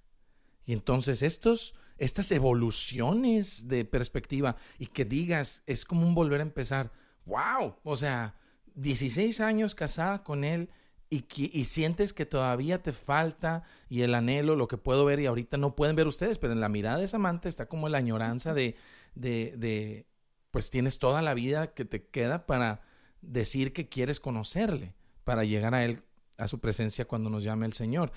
Y 0.64 0.72
entonces 0.72 1.22
estos 1.22 1.74
estas 2.00 2.32
evoluciones 2.32 3.68
de 3.68 3.84
perspectiva 3.84 4.56
y 4.78 4.86
que 4.86 5.04
digas, 5.04 5.62
es 5.66 5.84
como 5.84 6.06
un 6.06 6.14
volver 6.14 6.40
a 6.40 6.44
empezar. 6.44 6.90
¡Wow! 7.26 7.76
O 7.84 7.94
sea, 7.94 8.36
16 8.74 9.38
años 9.40 9.74
casada 9.74 10.24
con 10.24 10.42
él 10.42 10.70
y, 11.10 11.26
y 11.36 11.64
sientes 11.66 12.14
que 12.14 12.24
todavía 12.24 12.82
te 12.82 12.92
falta 12.92 13.64
y 13.90 14.00
el 14.00 14.14
anhelo, 14.14 14.56
lo 14.56 14.66
que 14.66 14.78
puedo 14.78 15.04
ver 15.04 15.20
y 15.20 15.26
ahorita 15.26 15.58
no 15.58 15.76
pueden 15.76 15.94
ver 15.94 16.06
ustedes, 16.06 16.38
pero 16.38 16.54
en 16.54 16.60
la 16.60 16.70
mirada 16.70 16.96
de 16.96 17.04
esa 17.04 17.18
amante 17.18 17.50
está 17.50 17.66
como 17.66 17.90
la 17.90 17.98
añoranza 17.98 18.54
de, 18.54 18.76
de, 19.14 19.54
de, 19.58 20.06
pues 20.50 20.70
tienes 20.70 20.98
toda 20.98 21.20
la 21.20 21.34
vida 21.34 21.74
que 21.74 21.84
te 21.84 22.06
queda 22.06 22.46
para 22.46 22.80
decir 23.20 23.74
que 23.74 23.90
quieres 23.90 24.20
conocerle, 24.20 24.94
para 25.24 25.44
llegar 25.44 25.74
a 25.74 25.84
él, 25.84 26.02
a 26.38 26.48
su 26.48 26.60
presencia 26.60 27.06
cuando 27.06 27.28
nos 27.28 27.44
llame 27.44 27.66
el 27.66 27.74
Señor. 27.74 28.10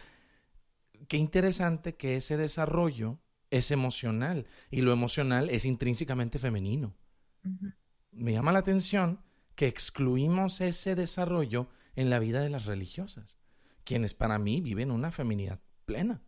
Qué 1.09 1.17
interesante 1.17 1.95
que 1.95 2.15
ese 2.15 2.37
desarrollo 2.37 3.19
es 3.53 3.69
emocional 3.69 4.47
y 4.71 4.81
lo 4.81 4.91
emocional 4.91 5.51
es 5.51 5.65
intrínsecamente 5.65 6.39
femenino. 6.39 6.95
Me 8.11 8.31
llama 8.31 8.51
la 8.51 8.59
atención 8.59 9.21
que 9.53 9.67
excluimos 9.67 10.59
ese 10.59 10.95
desarrollo 10.95 11.69
en 11.95 12.09
la 12.09 12.17
vida 12.17 12.41
de 12.41 12.49
las 12.49 12.65
religiosas, 12.65 13.37
quienes 13.83 14.15
para 14.15 14.39
mí 14.39 14.61
viven 14.61 14.89
una 14.89 15.11
feminidad 15.11 15.59
plena. 15.85 16.23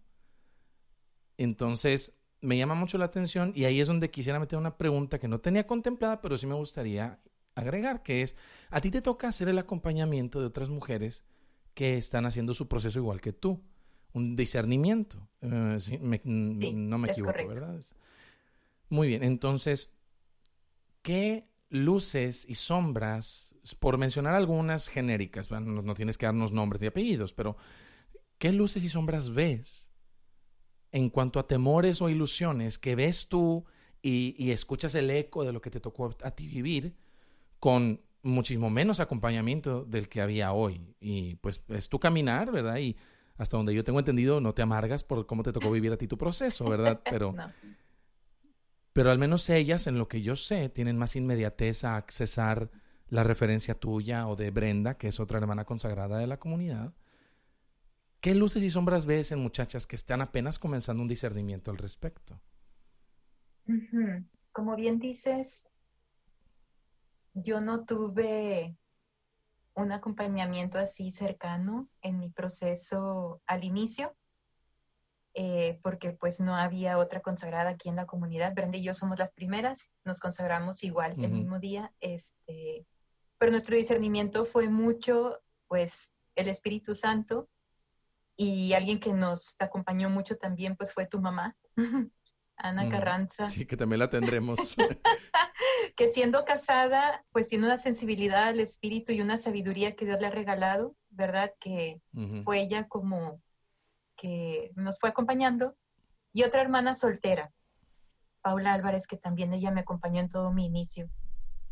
Entonces, 1.38 2.14
me 2.42 2.60
llama 2.60 2.76
mucho 2.76 3.00
la 3.00 3.06
atención 3.06 3.54
y 3.56 3.66
ahí 3.66 3.82
es 3.82 3.88
donde 3.88 4.12
quisiera 4.12 4.40
meter 4.40 4.60
una 4.60 4.78
pregunta 4.78 5.18
que 5.18 5.28
no 5.28 5.40
tenía 5.40 5.66
contemplada, 5.66 6.22
pero 6.22 6.38
sí 6.38 6.46
me 6.46 6.54
gustaría 6.54 7.20
agregar, 7.56 8.04
que 8.04 8.22
es, 8.22 8.36
a 8.70 8.82
ti 8.82 8.92
te 8.92 9.02
toca 9.02 9.30
hacer 9.30 9.50
el 9.50 9.58
acompañamiento 9.58 10.40
de 10.40 10.46
otras 10.46 10.70
mujeres 10.70 11.26
que 11.74 11.98
están 11.98 12.28
haciendo 12.28 12.54
su 12.54 12.68
proceso 12.68 13.00
igual 13.00 13.20
que 13.20 13.34
tú 13.34 13.64
un 14.16 14.36
discernimiento. 14.36 15.28
Eh, 15.42 15.78
no 16.24 16.98
me 16.98 17.10
equivoco, 17.10 17.48
¿verdad? 17.48 17.80
Muy 18.90 19.08
bien, 19.10 19.24
entonces, 19.24 19.92
¿qué 21.02 21.50
luces 21.70 22.46
y 22.48 22.56
sombras, 22.56 23.54
por 23.80 23.98
mencionar 23.98 24.34
algunas 24.34 24.88
genéricas, 24.88 25.52
no, 25.52 25.94
tienes 25.96 26.18
que 26.18 26.28
darnos 26.28 26.54
nombres 26.54 26.82
y 26.84 26.88
apellidos, 26.88 27.34
pero 27.34 27.58
¿qué 28.38 28.54
luces 28.54 28.84
y 28.84 28.90
sombras 28.90 29.34
ves 29.34 29.90
en 30.94 31.10
cuanto 31.10 31.38
a 31.40 31.48
temores 31.48 32.02
o 32.02 32.10
ilusiones 32.10 32.80
que 32.80 32.96
ves 32.96 33.28
tú 33.28 33.66
y, 34.02 34.34
y 34.38 34.52
escuchas 34.52 34.96
el 34.96 35.10
eco 35.10 35.44
de 35.44 35.52
lo 35.52 35.62
que 35.62 35.72
te 35.72 35.82
tocó 35.82 36.16
a 36.24 36.32
ti 36.32 36.48
vivir 36.48 36.96
con 37.60 38.02
muchísimo 38.22 38.70
menos 38.70 39.02
acompañamiento 39.02 39.84
del 39.84 40.08
que 40.08 40.22
había 40.22 40.54
hoy? 40.54 40.96
Y 41.02 41.36
pues 41.36 41.62
es 41.68 41.90
tu 41.90 42.00
caminar, 42.00 42.52
¿verdad? 42.52 42.78
Y 42.78 42.96
hasta 43.38 43.58
donde 43.58 43.74
yo 43.74 43.84
tengo 43.84 44.00
entendido, 44.00 44.40
no 44.40 44.54
te 44.54 44.62
amargas 44.62 45.04
por 45.04 45.26
cómo 45.26 45.44
te 45.44 45.52
tocó 45.52 45.72
vivir 45.72 45.92
a 45.92 45.98
ti 45.98 46.08
tu 46.08 46.18
proceso, 46.18 46.70
¿verdad? 46.70 47.02
Pero, 47.10 47.36
pero 48.94 49.12
al 49.12 49.20
menos 49.20 49.50
ellas, 49.50 49.88
en 49.88 49.98
lo 49.98 50.08
que 50.08 50.22
yo 50.22 50.38
sé, 50.38 50.70
tienen 50.70 50.98
más 50.98 51.18
inmediatez 51.18 51.84
a 51.84 51.98
accesar 51.98 52.72
la 53.10 53.26
referencia 53.26 53.76
tuya 53.78 54.28
o 54.28 54.38
de 54.38 54.52
Brenda, 54.52 54.98
que 54.98 55.10
es 55.10 55.20
otra 55.20 55.38
hermana 55.38 55.66
consagrada 55.66 56.18
de 56.18 56.28
la 56.28 56.38
comunidad. 56.38 56.94
¿Qué 58.22 58.34
luces 58.34 58.64
y 58.64 58.70
sombras 58.70 59.06
ves 59.06 59.34
en 59.34 59.40
muchachas 59.40 59.86
que 59.86 59.98
están 59.98 60.22
apenas 60.22 60.60
comenzando 60.60 61.02
un 61.02 61.10
discernimiento 61.10 61.72
al 61.72 61.78
respecto? 61.78 62.40
Como 64.52 64.76
bien 64.76 64.98
dices, 64.98 65.68
yo 67.34 67.60
no 67.60 67.86
tuve 67.86 68.78
un 69.76 69.92
acompañamiento 69.92 70.78
así 70.78 71.12
cercano 71.12 71.90
en 72.02 72.20
mi 72.20 72.30
proceso 72.30 73.42
al 73.46 73.64
inicio, 73.64 74.16
eh, 75.34 75.80
porque 75.84 76.14
pues 76.14 76.40
no 76.40 76.56
había 76.56 76.98
otra 76.98 77.22
consagrada 77.22 77.72
aquí 77.72 77.90
en 77.90 77.98
la 77.98 78.06
comunidad. 78.06 78.56
Brenda 78.56 78.78
y 78.78 78.84
yo 78.84 78.94
somos 78.94 79.20
las 79.20 79.34
primeras, 79.34 79.92
nos 80.06 80.20
consagramos 80.20 80.84
igual 80.84 81.16
el 81.22 81.32
mismo 81.32 81.60
día, 81.60 81.94
este, 82.00 82.88
pero 83.38 83.52
nuestro 83.52 83.76
discernimiento 83.76 84.46
fue 84.46 84.70
mucho 84.70 85.42
pues 85.68 86.14
el 86.36 86.48
Espíritu 86.48 86.96
Santo 86.96 87.50
y 88.38 88.74
alguien 88.74 89.00
que 89.00 89.14
nos 89.14 89.56
acompañó 89.60 90.10
mucho 90.10 90.38
también 90.38 90.78
pues 90.78 90.94
fue 90.94 91.06
tu 91.06 91.20
mamá, 91.20 91.58
Ana 92.58 92.90
Carranza. 92.90 93.50
Sí, 93.50 93.66
que 93.66 93.76
también 93.76 94.00
la 94.00 94.10
tendremos. 94.10 94.78
que 95.96 96.10
siendo 96.10 96.44
casada, 96.44 97.26
pues 97.32 97.48
tiene 97.48 97.66
una 97.66 97.78
sensibilidad 97.78 98.50
al 98.50 98.60
espíritu 98.60 99.14
y 99.14 99.22
una 99.22 99.38
sabiduría 99.38 99.96
que 99.96 100.06
Dios 100.06 100.20
le 100.20 100.28
ha 100.28 100.32
regalado, 100.32 100.96
¿verdad? 101.10 101.54
Que 101.60 102.02
fue 102.44 102.60
ella 102.60 102.88
como 102.88 103.42
que 104.18 104.72
nos 104.76 105.00
fue 105.00 105.10
acompañando. 105.10 105.76
Y 106.34 106.44
otra 106.44 106.62
hermana 106.62 106.96
soltera, 106.96 107.54
Paula 108.42 108.74
Álvarez, 108.74 109.08
que 109.08 109.18
también 109.18 109.54
ella 109.54 109.72
me 109.72 109.82
acompañó 109.82 110.20
en 110.20 110.30
todo 110.30 110.52
mi 110.52 110.66
inicio. 110.66 111.10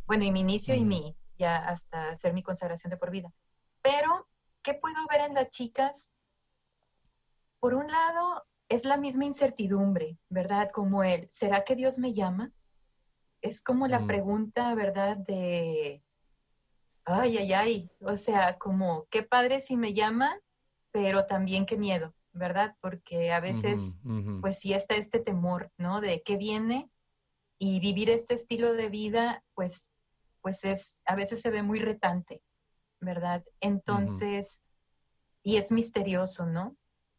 Bueno, 0.05 0.23
y 0.23 0.31
mi 0.31 0.39
inicio 0.39 0.73
y 0.73 0.85
mi, 0.85 1.17
ya 1.37 1.57
hasta 1.57 2.11
hacer 2.11 2.33
mi 2.33 2.43
consagración 2.43 2.91
de 2.91 2.97
por 2.97 3.11
vida. 3.11 3.33
Pero, 3.81 4.27
¿qué 4.61 4.73
puedo 4.73 4.95
ver 5.11 5.21
en 5.27 5.33
las 5.33 5.49
chicas? 5.49 6.13
Por 7.59 7.73
un 7.73 7.87
lado, 7.87 8.45
es 8.69 8.85
la 8.85 8.95
misma 8.95 9.25
incertidumbre, 9.25 10.17
¿verdad? 10.29 10.71
Como 10.71 11.03
él, 11.03 11.27
¿será 11.29 11.65
que 11.65 11.75
Dios 11.75 11.99
me 11.99 12.13
llama? 12.13 12.53
Es 13.43 13.61
como 13.61 13.87
la 13.87 13.99
mm. 13.99 14.07
pregunta, 14.07 14.73
¿verdad? 14.73 15.17
De, 15.17 16.01
ay, 17.03 17.37
ay, 17.37 17.53
ay, 17.53 17.91
o 17.99 18.15
sea, 18.15 18.57
como 18.57 19.05
qué 19.11 19.21
padre 19.21 19.59
si 19.59 19.75
me 19.75 19.93
llama, 19.93 20.39
pero 20.91 21.25
también 21.25 21.65
qué 21.65 21.77
miedo, 21.77 22.15
¿verdad? 22.31 22.77
Porque 22.79 23.33
a 23.33 23.41
veces, 23.41 23.99
pues 24.41 24.59
sí 24.59 24.73
está 24.73 24.95
este 24.95 25.19
temor, 25.19 25.71
¿no? 25.77 25.99
De 25.99 26.23
qué 26.23 26.37
viene 26.37 26.89
y 27.59 27.81
vivir 27.81 28.09
este 28.09 28.33
estilo 28.33 28.73
de 28.73 28.87
vida, 28.87 29.43
pues, 29.55 29.93
pues 30.41 30.63
es, 30.63 31.01
a 31.05 31.15
veces 31.15 31.41
se 31.41 31.49
ve 31.49 31.63
muy 31.63 31.79
retante, 31.79 32.41
¿verdad? 33.01 33.43
Entonces, 33.59 34.63
y 35.43 35.57
es 35.57 35.69
misterioso, 35.69 36.45
¿no? 36.45 36.77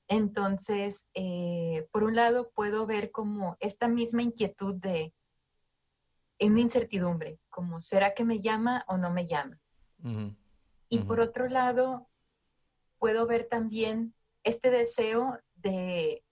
Entonces, 0.08 1.06
eh, 1.12 1.86
por 1.92 2.04
un 2.04 2.14
lado, 2.14 2.50
puedo 2.54 2.86
ver 2.86 3.10
como 3.10 3.58
esta 3.60 3.88
misma 3.88 4.22
inquietud 4.22 4.74
de, 4.74 5.12
una 6.40 6.60
incertidumbre, 6.60 7.38
como, 7.50 7.80
¿será 7.80 8.14
que 8.14 8.24
me 8.24 8.40
llama 8.40 8.84
o 8.88 8.96
no 8.96 9.10
me 9.10 9.26
llama? 9.26 9.60
Y 10.88 10.98
por 10.98 11.20
otro 11.20 11.48
lado, 11.48 12.08
puedo 12.98 13.26
ver 13.26 13.46
también 13.46 14.14
este 14.42 14.70
deseo 14.70 15.38
de 15.54 16.22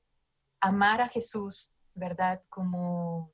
amar 0.61 1.01
a 1.01 1.09
Jesús, 1.09 1.73
¿verdad? 1.95 2.43
Como 2.49 3.33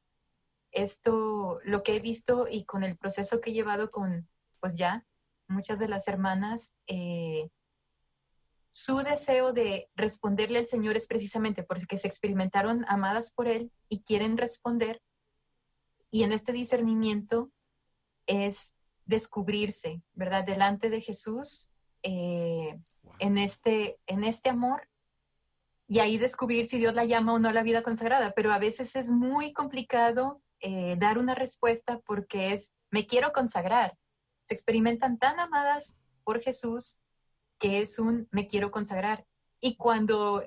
esto, 0.71 1.61
lo 1.65 1.83
que 1.83 1.97
he 1.97 2.01
visto 2.01 2.47
y 2.51 2.65
con 2.65 2.85
el 2.85 2.97
proceso 2.97 3.41
que 3.41 3.51
he 3.51 3.55
llevado 3.55 3.91
con, 3.91 4.29
pues 4.61 4.77
ya, 4.77 5.07
muchas 5.49 5.79
de 5.79 5.89
las 5.89 6.07
hermanas, 6.09 6.75
eh, 6.87 7.49
su 8.71 8.99
deseo 8.99 9.53
de 9.53 9.91
responderle 9.97 10.59
al 10.59 10.67
Señor 10.67 10.97
es 10.97 11.07
precisamente 11.07 11.63
porque 11.63 11.99
se 11.99 12.07
experimentaron 12.07 12.85
amadas 12.89 13.33
por 13.33 13.49
Él 13.49 13.73
y 13.89 14.03
quieren 14.03 14.37
responder. 14.37 15.03
Y 16.11 16.23
en 16.23 16.33
este 16.33 16.53
discernimiento 16.53 17.51
es 18.27 18.77
descubrirse, 19.05 20.03
¿verdad? 20.15 20.45
Delante 20.45 20.91
de 20.91 21.01
Jesús, 21.01 21.71
eh, 22.03 22.79
en, 23.19 23.39
este, 23.39 23.99
en 24.07 24.25
este 24.25 24.51
amor, 24.51 24.89
y 25.89 26.01
ahí 26.01 26.19
descubrir 26.19 26.67
si 26.67 26.79
Dios 26.79 26.95
la 26.95 27.07
llama 27.07 27.33
o 27.33 27.39
no 27.39 27.49
a 27.49 27.53
la 27.53 27.63
vida 27.63 27.83
consagrada. 27.83 28.33
Pero 28.37 28.53
a 28.53 28.59
veces 28.59 28.95
es 28.95 29.11
muy 29.11 29.55
complicado 29.55 30.43
eh, 30.61 30.97
dar 30.99 31.19
una 31.19 31.35
respuesta 31.35 31.99
porque 32.01 32.53
es, 32.53 32.75
me 32.91 33.07
quiero 33.07 33.33
consagrar. 33.33 33.97
Se 34.47 34.55
experimentan 34.55 35.19
tan 35.19 35.41
amadas 35.41 36.03
por 36.25 36.43
Jesús 36.43 37.01
que 37.59 37.81
es 37.81 37.99
un, 37.99 38.29
me 38.31 38.47
quiero 38.47 38.71
consagrar. 38.71 39.27
Y 39.61 39.77
cuando 39.77 40.47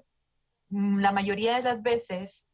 mm, 0.70 1.00
la 1.00 1.12
mayoría 1.12 1.56
de 1.56 1.63
las 1.63 1.82
veces 1.82 2.48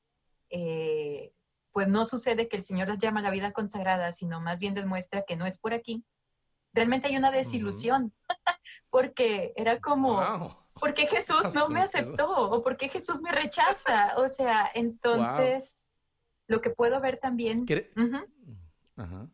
eh, 0.50 1.34
pues 1.78 1.88
no 1.90 2.08
sucede 2.08 2.48
que 2.48 2.58
el 2.58 2.64
Señor 2.64 2.88
las 2.88 2.98
llama 2.98 3.20
a 3.20 3.22
la 3.22 3.30
vida 3.30 3.52
consagrada, 3.52 4.12
sino 4.12 4.42
más 4.42 4.58
bien 4.58 4.74
demuestra 4.74 5.22
que 5.22 5.36
no 5.36 5.46
es 5.46 5.60
por 5.60 5.76
aquí. 5.76 6.04
Realmente 6.74 7.08
hay 7.08 7.18
una 7.18 7.30
desilusión, 7.30 8.16
porque 8.90 9.54
era 9.56 9.80
como, 9.80 10.66
¿por 10.74 10.96
qué 10.96 11.06
Jesús 11.06 11.38
no 11.54 11.70
me 11.70 11.82
aceptó? 11.82 12.50
¿O 12.50 12.64
por 12.64 12.78
qué 12.78 12.90
Jesús 12.90 13.22
me 13.22 13.32
rechaza? 13.32 14.16
O 14.18 14.28
sea, 14.28 14.72
entonces, 14.74 15.78
lo 16.48 16.62
que 16.62 16.72
puedo 16.72 17.00
ver 17.00 17.18
también... 17.18 17.64
Ajá. 18.96 19.30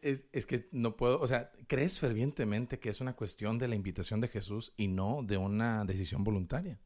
Es, 0.00 0.24
es, 0.30 0.46
que 0.46 0.68
no 0.70 0.94
puedo, 0.94 1.20
o 1.20 1.26
sea, 1.26 1.50
¿crees 1.66 1.98
fervientemente 1.98 2.78
que 2.78 2.90
es 2.90 3.00
una 3.00 3.16
cuestión 3.16 3.58
de 3.58 3.66
la 3.66 3.74
invitación 3.74 4.20
de 4.20 4.28
Jesús 4.28 4.72
y 4.76 4.86
no 4.86 5.24
de 5.24 5.36
una 5.36 5.84
decisión 5.84 6.22
voluntaria? 6.22 6.78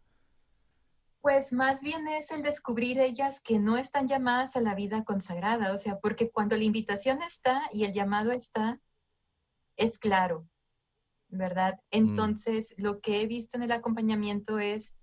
Pues 1.22 1.52
más 1.52 1.82
bien 1.82 2.08
es 2.08 2.32
el 2.32 2.42
descubrir 2.42 2.98
ellas 2.98 3.40
que 3.40 3.60
no 3.60 3.78
están 3.78 4.08
llamadas 4.08 4.56
a 4.56 4.60
la 4.60 4.74
vida 4.74 5.04
consagrada, 5.04 5.72
o 5.72 5.76
sea, 5.76 6.00
porque 6.00 6.32
cuando 6.32 6.56
la 6.56 6.64
invitación 6.64 7.22
está 7.22 7.62
y 7.72 7.84
el 7.84 7.92
llamado 7.92 8.32
está, 8.32 8.80
es 9.76 9.98
claro, 9.98 10.48
¿verdad? 11.28 11.76
Mm. 11.76 11.78
Entonces, 11.92 12.74
lo 12.76 13.00
que 13.00 13.20
he 13.20 13.28
visto 13.28 13.56
en 13.56 13.62
el 13.62 13.70
acompañamiento 13.70 14.58
es, 14.58 14.96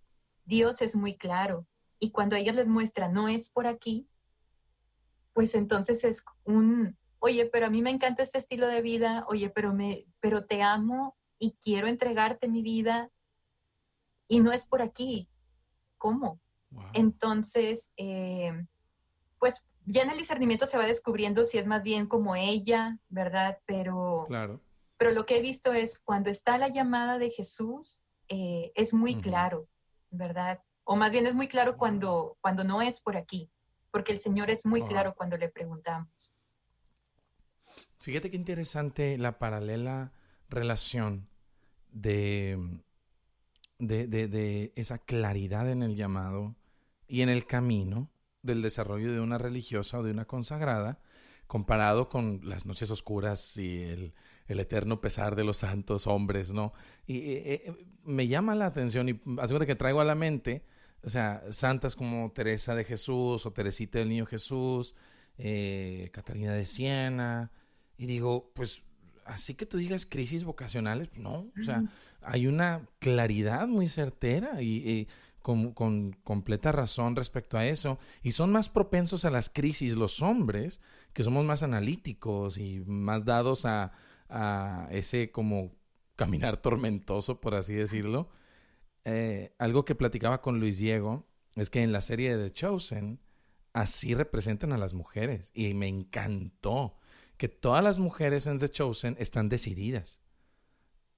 Dios 0.44 0.82
es 0.82 0.94
muy 0.94 1.16
claro, 1.16 1.66
y 2.00 2.12
cuando 2.12 2.36
ella 2.36 2.52
les 2.52 2.68
muestra, 2.68 3.08
no 3.08 3.30
es 3.30 3.50
por 3.50 3.66
aquí, 3.66 4.10
pues 5.32 5.56
entonces 5.56 6.04
es 6.04 6.26
un, 6.44 6.98
oye, 7.20 7.46
pero 7.46 7.68
a 7.68 7.70
mí 7.70 7.82
me 7.82 7.92
encanta 7.92 8.24
este 8.24 8.40
estilo 8.40 8.68
de 8.68 8.82
vida, 8.82 9.24
oye, 9.30 9.50
pero, 9.50 9.74
me, 9.74 10.06
pero 10.20 10.46
te 10.46 10.64
amo 10.64 11.18
y 11.38 11.54
quiero 11.64 11.88
entregarte 11.88 12.50
mi 12.50 12.62
vida, 12.62 13.10
y 14.28 14.42
no 14.42 14.52
es 14.52 14.66
por 14.66 14.82
aquí, 14.82 15.29
cómo. 16.00 16.42
Entonces, 16.94 17.92
eh, 17.98 18.66
pues 19.38 19.64
ya 19.86 20.04
en 20.04 20.12
el 20.12 20.18
discernimiento 20.18 20.66
se 20.66 20.78
va 20.78 20.86
descubriendo 20.86 21.46
si 21.46 21.58
es 21.58 21.68
más 21.68 21.84
bien 21.84 22.08
como 22.08 22.36
ella, 22.36 22.98
¿verdad? 23.10 23.60
Pero, 23.66 24.26
claro. 24.28 24.62
pero 24.98 25.12
lo 25.12 25.26
que 25.26 25.38
he 25.38 25.42
visto 25.42 25.74
es 25.74 26.00
cuando 26.00 26.30
está 26.30 26.58
la 26.58 26.68
llamada 26.68 27.18
de 27.20 27.30
Jesús, 27.32 28.04
eh, 28.28 28.72
es 28.76 28.94
muy 28.94 29.16
claro, 29.16 29.68
¿verdad? 30.12 30.62
O 30.84 30.96
más 30.96 31.12
bien 31.12 31.26
es 31.26 31.34
muy 31.34 31.48
claro 31.48 31.78
cuando, 31.78 32.38
cuando 32.42 32.64
no 32.64 32.82
es 32.82 33.02
por 33.02 33.18
aquí, 33.18 33.50
porque 33.92 34.12
el 34.12 34.20
Señor 34.20 34.50
es 34.52 34.66
muy 34.66 34.84
claro 34.84 35.16
cuando 35.16 35.38
le 35.38 35.50
preguntamos. 35.50 36.38
Fíjate 38.00 38.30
qué 38.32 38.38
interesante 38.38 39.18
la 39.18 39.40
paralela 39.40 40.14
relación 40.50 41.28
de 41.92 42.82
de, 43.80 44.08
de, 44.08 44.28
de 44.28 44.74
esa 44.76 45.00
claridad 45.00 45.70
en 45.70 45.84
el 45.84 45.96
llamado 45.96 46.56
y 47.08 47.22
en 47.22 47.30
el 47.30 47.46
camino 47.46 48.12
del 48.42 48.62
desarrollo 48.62 49.12
de 49.12 49.20
una 49.20 49.38
religiosa 49.38 50.00
o 50.00 50.04
de 50.04 50.12
una 50.12 50.26
consagrada, 50.26 51.02
comparado 51.48 52.10
con 52.10 52.42
las 52.44 52.66
noches 52.66 52.92
oscuras 52.92 53.58
y 53.58 53.84
el, 53.84 54.14
el 54.48 54.60
eterno 54.60 55.02
pesar 55.02 55.36
de 55.36 55.44
los 55.44 55.58
santos 55.58 56.08
hombres, 56.08 56.54
¿no? 56.54 56.74
Y 57.08 57.18
eh, 57.18 57.64
eh, 57.66 57.86
me 58.04 58.28
llama 58.28 58.56
la 58.56 58.68
atención 58.68 59.10
y 59.10 59.20
aseguro 59.40 59.66
que 59.66 59.76
traigo 59.76 60.02
a 60.02 60.06
la 60.06 60.16
mente, 60.16 60.64
o 61.04 61.10
sea, 61.10 61.44
santas 61.52 61.96
como 61.96 62.32
Teresa 62.32 62.76
de 62.76 62.84
Jesús 62.84 63.46
o 63.46 63.54
Teresita 63.54 64.00
del 64.00 64.10
Niño 64.10 64.26
Jesús, 64.26 64.96
eh, 65.38 66.10
Catarina 66.14 66.54
de 66.54 66.66
Siena, 66.66 67.52
y 67.98 68.06
digo, 68.06 68.52
pues 68.54 68.84
así 69.30 69.54
que 69.54 69.66
tú 69.66 69.78
digas 69.78 70.06
crisis 70.06 70.44
vocacionales, 70.44 71.10
no, 71.16 71.52
o 71.60 71.64
sea, 71.64 71.84
hay 72.22 72.48
una 72.48 72.88
claridad 73.00 73.68
muy 73.68 73.88
certera 73.88 74.62
y, 74.62 75.08
con, 75.42 76.14
completa 76.24 76.72
razón 76.72 77.16
respecto 77.16 77.58
a 77.58 77.66
eso. 77.66 77.98
Y 78.22 78.32
son 78.32 78.52
más 78.52 78.70
propensos 78.70 79.26
a 79.26 79.30
las 79.30 79.50
crisis 79.50 79.96
los 79.96 80.22
hombres, 80.22 80.82
que 81.14 81.24
somos 81.24 81.46
más 81.46 81.64
analíticos 81.64 82.58
y 82.58 82.84
más 82.86 83.26
dados 83.26 83.66
a, 83.66 83.92
ese 84.92 85.32
como 85.32 85.72
caminar 86.16 86.58
tormentoso, 86.62 87.40
por 87.40 87.56
así 87.56 87.74
decirlo. 87.74 88.30
Eh, 89.06 89.56
algo 89.58 89.86
que 89.86 89.96
platicaba 89.96 90.42
con 90.42 90.60
Luis 90.60 90.78
Diego 90.78 91.26
es 91.56 91.70
que 91.70 91.82
en 91.82 91.92
la 91.92 92.02
serie 92.02 92.36
de 92.36 92.50
The 92.50 92.54
Chosen 92.54 93.20
así 93.74 94.14
representan 94.14 94.72
a 94.74 94.78
las 94.78 94.94
mujeres 94.94 95.52
y 95.54 95.74
me 95.74 95.88
encantó 95.88 96.99
que 97.40 97.48
todas 97.48 97.82
las 97.82 98.00
mujeres 98.00 98.48
en 98.48 98.60
The 98.60 98.68
Chosen 98.68 99.16
están 99.18 99.48
decididas. 99.48 100.20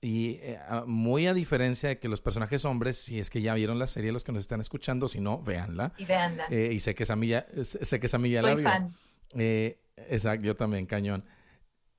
Y 0.02 0.38
eh, 0.42 0.60
muy 0.86 1.26
a 1.26 1.34
diferencia 1.34 1.90
de 1.90 1.98
que 1.98 2.08
los 2.08 2.22
personajes 2.22 2.64
hombres, 2.64 2.98
si 2.98 3.20
es 3.20 3.32
que 3.32 3.42
ya 3.42 3.56
vieron 3.56 3.80
la 3.80 3.88
serie, 3.88 4.12
los 4.12 4.24
que 4.24 4.32
nos 4.32 4.42
están 4.42 4.62
escuchando, 4.62 5.08
si 5.08 5.20
no, 5.20 5.42
véanla. 5.42 5.94
Y 5.98 6.06
véanla. 6.06 6.46
Eh, 6.52 6.74
y 6.74 6.80
sé 6.80 6.94
que 6.94 7.04
esa 7.04 7.16
milla, 7.16 7.48
sé 7.64 8.00
que 8.00 8.06
esa 8.06 8.20
milla 8.20 8.44
la 8.44 8.54
vio. 8.54 8.64
fan. 8.70 8.94
Eh, 9.34 9.82
exacto, 9.98 10.46
yo 10.46 10.56
también, 10.56 10.86
cañón. 10.86 11.26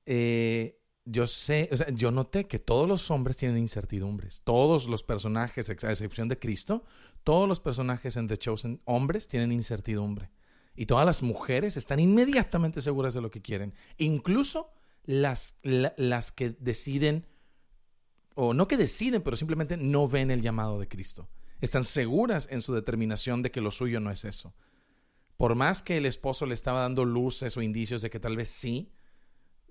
yo 0.05 1.27
sé, 1.27 1.67
o 1.73 1.75
sea, 1.75 1.89
yo 1.89 2.11
noté 2.11 2.45
que 2.45 2.59
todos 2.59 2.87
los 2.87 3.11
hombres 3.11 3.35
tienen 3.35 3.57
incertidumbres. 3.57 4.39
Todos 4.45 4.87
los 4.87 5.03
personajes, 5.03 5.69
a 5.69 5.91
excepción 5.91 6.29
de 6.29 6.39
Cristo, 6.39 6.85
todos 7.25 7.49
los 7.49 7.59
personajes 7.59 8.15
en 8.15 8.29
The 8.29 8.37
Chosen, 8.37 8.81
hombres, 8.85 9.27
tienen 9.27 9.51
incertidumbre. 9.51 10.29
Y 10.75 10.85
todas 10.85 11.05
las 11.05 11.21
mujeres 11.21 11.77
están 11.77 11.99
inmediatamente 11.99 12.81
seguras 12.81 13.13
de 13.13 13.21
lo 13.21 13.31
que 13.31 13.41
quieren. 13.41 13.73
Incluso 13.97 14.71
las, 15.05 15.57
las 15.61 16.31
que 16.31 16.55
deciden 16.59 17.27
o 18.35 18.53
no 18.53 18.67
que 18.67 18.77
deciden, 18.77 19.21
pero 19.21 19.35
simplemente 19.35 19.77
no 19.77 20.07
ven 20.07 20.31
el 20.31 20.41
llamado 20.41 20.79
de 20.79 20.87
Cristo. 20.87 21.29
Están 21.61 21.83
seguras 21.83 22.47
en 22.51 22.61
su 22.61 22.73
determinación 22.73 23.41
de 23.41 23.51
que 23.51 23.61
lo 23.61 23.71
suyo 23.71 23.99
no 23.99 24.11
es 24.11 24.25
eso. 24.25 24.53
Por 25.37 25.55
más 25.55 25.83
que 25.83 25.97
el 25.97 26.05
esposo 26.05 26.45
le 26.45 26.53
estaba 26.53 26.81
dando 26.81 27.05
luces 27.05 27.55
o 27.57 27.61
indicios 27.61 28.01
de 28.01 28.09
que 28.09 28.19
tal 28.19 28.35
vez 28.35 28.49
sí, 28.49 28.91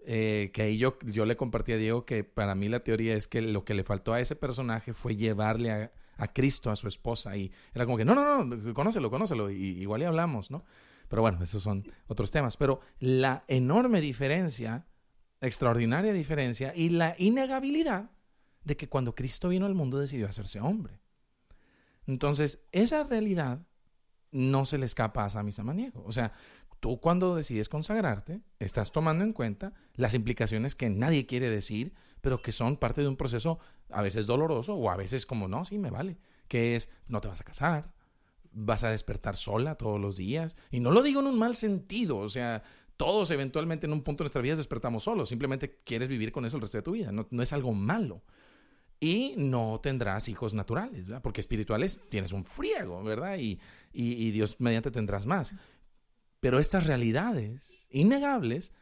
eh, 0.04 0.50
que 0.52 0.62
ahí 0.62 0.78
yo, 0.78 0.98
yo 1.04 1.24
le 1.24 1.36
compartí 1.36 1.72
a 1.72 1.76
Diego 1.76 2.04
que 2.04 2.24
para 2.24 2.54
mí 2.54 2.68
la 2.68 2.80
teoría 2.80 3.14
es 3.14 3.28
que 3.28 3.40
lo 3.40 3.64
que 3.64 3.74
le 3.74 3.84
faltó 3.84 4.12
a 4.12 4.20
ese 4.20 4.34
personaje 4.34 4.94
fue 4.94 5.16
llevarle 5.16 5.70
a, 5.70 5.92
Cristo 6.32 6.70
a 6.70 6.76
su 6.76 6.86
esposa 6.86 7.36
y 7.36 7.50
era 7.74 7.84
como 7.84 7.96
que 7.96 8.04
no, 8.04 8.14
no, 8.14 8.44
no, 8.44 8.74
conócelo, 8.74 9.10
conócelo, 9.10 9.50
y, 9.50 9.80
igual 9.80 10.02
y 10.02 10.04
hablamos, 10.04 10.52
¿no? 10.52 10.64
Pero 11.12 11.20
bueno, 11.20 11.42
esos 11.42 11.62
son 11.62 11.84
otros 12.06 12.30
temas. 12.30 12.56
Pero 12.56 12.80
la 12.98 13.44
enorme 13.46 14.00
diferencia, 14.00 14.86
extraordinaria 15.42 16.10
diferencia 16.10 16.72
y 16.74 16.88
la 16.88 17.14
innegabilidad 17.18 18.12
de 18.64 18.78
que 18.78 18.88
cuando 18.88 19.14
Cristo 19.14 19.50
vino 19.50 19.66
al 19.66 19.74
mundo 19.74 19.98
decidió 19.98 20.26
hacerse 20.26 20.58
hombre. 20.58 21.02
Entonces, 22.06 22.64
esa 22.72 23.04
realidad 23.04 23.60
no 24.30 24.64
se 24.64 24.78
le 24.78 24.86
escapa 24.86 25.26
a 25.26 25.28
Sami 25.28 25.52
Samaniego. 25.52 26.02
O 26.06 26.12
sea, 26.12 26.32
tú 26.80 26.98
cuando 26.98 27.36
decides 27.36 27.68
consagrarte, 27.68 28.40
estás 28.58 28.90
tomando 28.90 29.22
en 29.22 29.34
cuenta 29.34 29.74
las 29.96 30.14
implicaciones 30.14 30.74
que 30.74 30.88
nadie 30.88 31.26
quiere 31.26 31.50
decir, 31.50 31.92
pero 32.22 32.40
que 32.40 32.52
son 32.52 32.78
parte 32.78 33.02
de 33.02 33.08
un 33.08 33.18
proceso 33.18 33.58
a 33.90 34.00
veces 34.00 34.26
doloroso 34.26 34.76
o 34.76 34.90
a 34.90 34.96
veces 34.96 35.26
como, 35.26 35.46
no, 35.46 35.66
sí, 35.66 35.76
me 35.76 35.90
vale, 35.90 36.16
que 36.48 36.74
es, 36.74 36.88
no 37.06 37.20
te 37.20 37.28
vas 37.28 37.42
a 37.42 37.44
casar, 37.44 37.91
vas 38.52 38.84
a 38.84 38.90
despertar 38.90 39.36
sola 39.36 39.76
todos 39.76 40.00
los 40.00 40.16
días. 40.16 40.56
Y 40.70 40.80
no 40.80 40.90
lo 40.90 41.02
digo 41.02 41.20
en 41.20 41.26
un 41.26 41.38
mal 41.38 41.56
sentido, 41.56 42.18
o 42.18 42.28
sea, 42.28 42.62
todos 42.96 43.30
eventualmente 43.30 43.86
en 43.86 43.92
un 43.92 44.02
punto 44.02 44.22
de 44.22 44.26
nuestra 44.26 44.42
vida 44.42 44.56
despertamos 44.56 45.04
solos, 45.04 45.28
simplemente 45.28 45.80
quieres 45.84 46.08
vivir 46.08 46.32
con 46.32 46.44
eso 46.44 46.56
el 46.56 46.62
resto 46.62 46.78
de 46.78 46.82
tu 46.82 46.92
vida, 46.92 47.12
no, 47.12 47.26
no 47.30 47.42
es 47.42 47.52
algo 47.52 47.72
malo. 47.72 48.22
Y 49.00 49.34
no 49.36 49.80
tendrás 49.82 50.28
hijos 50.28 50.54
naturales, 50.54 51.08
¿verdad? 51.08 51.22
porque 51.22 51.40
espirituales 51.40 52.00
tienes 52.08 52.30
un 52.30 52.44
friego, 52.44 53.02
¿verdad? 53.02 53.36
Y, 53.36 53.58
y, 53.92 54.12
y 54.12 54.30
Dios 54.30 54.60
mediante 54.60 54.92
tendrás 54.92 55.26
más. 55.26 55.54
Pero 56.38 56.60
estas 56.60 56.86
realidades 56.86 57.88
innegables 57.90 58.72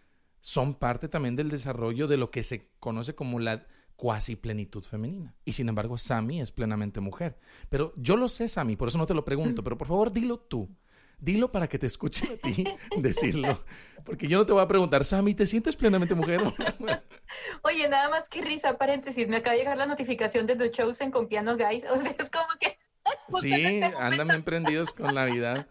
son 0.41 0.75
parte 0.75 1.09
también 1.09 1.37
del 1.37 1.49
desarrollo 1.49 2.07
de 2.07 2.19
lo 2.19 2.31
que 2.31 2.43
se 2.43 2.71
conoce 2.81 3.15
como 3.15 3.39
la 3.39 3.67
cuasi 4.01 4.35
plenitud 4.35 4.83
femenina. 4.83 5.35
Y 5.45 5.53
sin 5.53 5.69
embargo, 5.69 5.99
Sami 5.99 6.41
es 6.41 6.51
plenamente 6.51 7.01
mujer. 7.01 7.39
Pero 7.69 7.93
yo 7.99 8.17
lo 8.17 8.29
sé, 8.29 8.49
Sami, 8.49 8.75
por 8.75 8.89
eso 8.89 8.97
no 8.97 9.07
te 9.07 9.13
lo 9.13 9.27
pregunto, 9.27 9.63
pero 9.63 9.77
por 9.77 9.89
favor 9.89 10.11
dilo 10.11 10.39
tú. 10.39 10.75
Dilo 11.19 11.53
para 11.53 11.69
que 11.69 11.79
te 11.79 11.87
escuche 11.87 12.27
a 12.27 12.37
ti 12.39 12.65
decirlo. 12.97 13.63
Porque 14.07 14.27
yo 14.27 14.39
no 14.39 14.47
te 14.47 14.55
voy 14.55 14.63
a 14.63 14.69
preguntar, 14.69 15.05
Sami, 15.05 15.35
¿te 15.35 15.47
sientes 15.47 15.77
plenamente 15.77 16.15
mujer? 16.15 16.41
Oye, 17.63 17.91
nada 17.91 18.09
más 18.09 18.27
que 18.31 18.41
risa, 18.41 18.79
paréntesis, 18.79 19.29
me 19.29 19.37
acaba 19.37 19.53
de 19.53 19.59
llegar 19.59 19.77
la 19.77 19.85
notificación 19.85 20.47
de 20.47 20.57
The 20.57 20.71
Chosen 20.71 21.11
con 21.11 21.29
Piano 21.29 21.59
Guys. 21.59 21.85
O 21.91 22.01
sea, 22.01 22.17
es 22.19 22.31
como 22.31 22.49
que... 22.59 22.79
Sí, 23.43 23.53
este 23.53 23.85
andan 23.99 24.31
emprendidos 24.31 24.95
con 24.95 25.15
la 25.15 25.27
vida. 25.27 25.69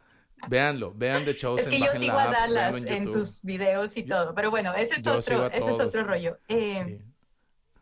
Véanlo, 0.47 0.93
vean 0.95 1.25
The 1.25 1.35
Chosen. 1.35 1.73
Es 1.73 1.79
que 1.79 1.83
yo 1.83 1.99
sigo 1.99 2.17
a 2.17 2.27
Dallas 2.27 2.85
en, 2.85 3.11
sus 3.11 3.43
videos 3.43 3.97
y 3.97 4.03
todo, 4.03 4.35
pero 4.35 4.51
bueno, 4.51 4.73
ese 4.75 4.99
es, 4.99 5.07
otro, 5.07 5.47
ese 5.47 5.71
es 5.71 5.79
otro 5.79 6.03
rollo. 6.03 6.37
Eh, 6.47 7.01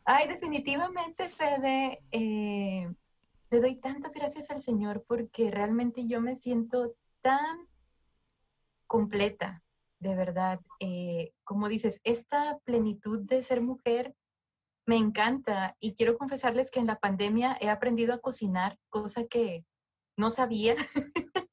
ay, 0.08 0.30
definitivamente, 0.30 1.28
Fede, 1.28 2.02
eh, 2.12 2.90
le 3.50 3.60
doy 3.60 3.76
tantas 3.76 4.14
gracias 4.14 4.50
al 4.50 4.62
Señor 4.62 5.04
porque 5.06 5.52
realmente 5.52 6.08
yo 6.08 6.22
me 6.22 6.38
siento 6.38 6.96
tan 7.22 7.68
completa, 8.88 9.64
de 10.00 10.16
verdad. 10.16 10.62
Eh, 10.80 11.34
como 11.44 11.68
dices, 11.68 12.00
esta 12.06 12.58
plenitud 12.64 13.20
de 13.20 13.44
ser 13.44 13.62
mujer 13.62 14.16
me 14.86 14.96
encanta 14.96 15.76
y 15.82 15.94
quiero 15.94 16.18
confesarles 16.18 16.72
que 16.72 16.80
en 16.80 16.88
la 16.88 17.00
pandemia 17.00 17.58
he 17.60 17.70
aprendido 17.70 18.14
a 18.14 18.20
cocinar, 18.20 18.80
cosa 18.88 19.26
que 19.26 19.66
no 20.16 20.32
sabía. 20.32 20.76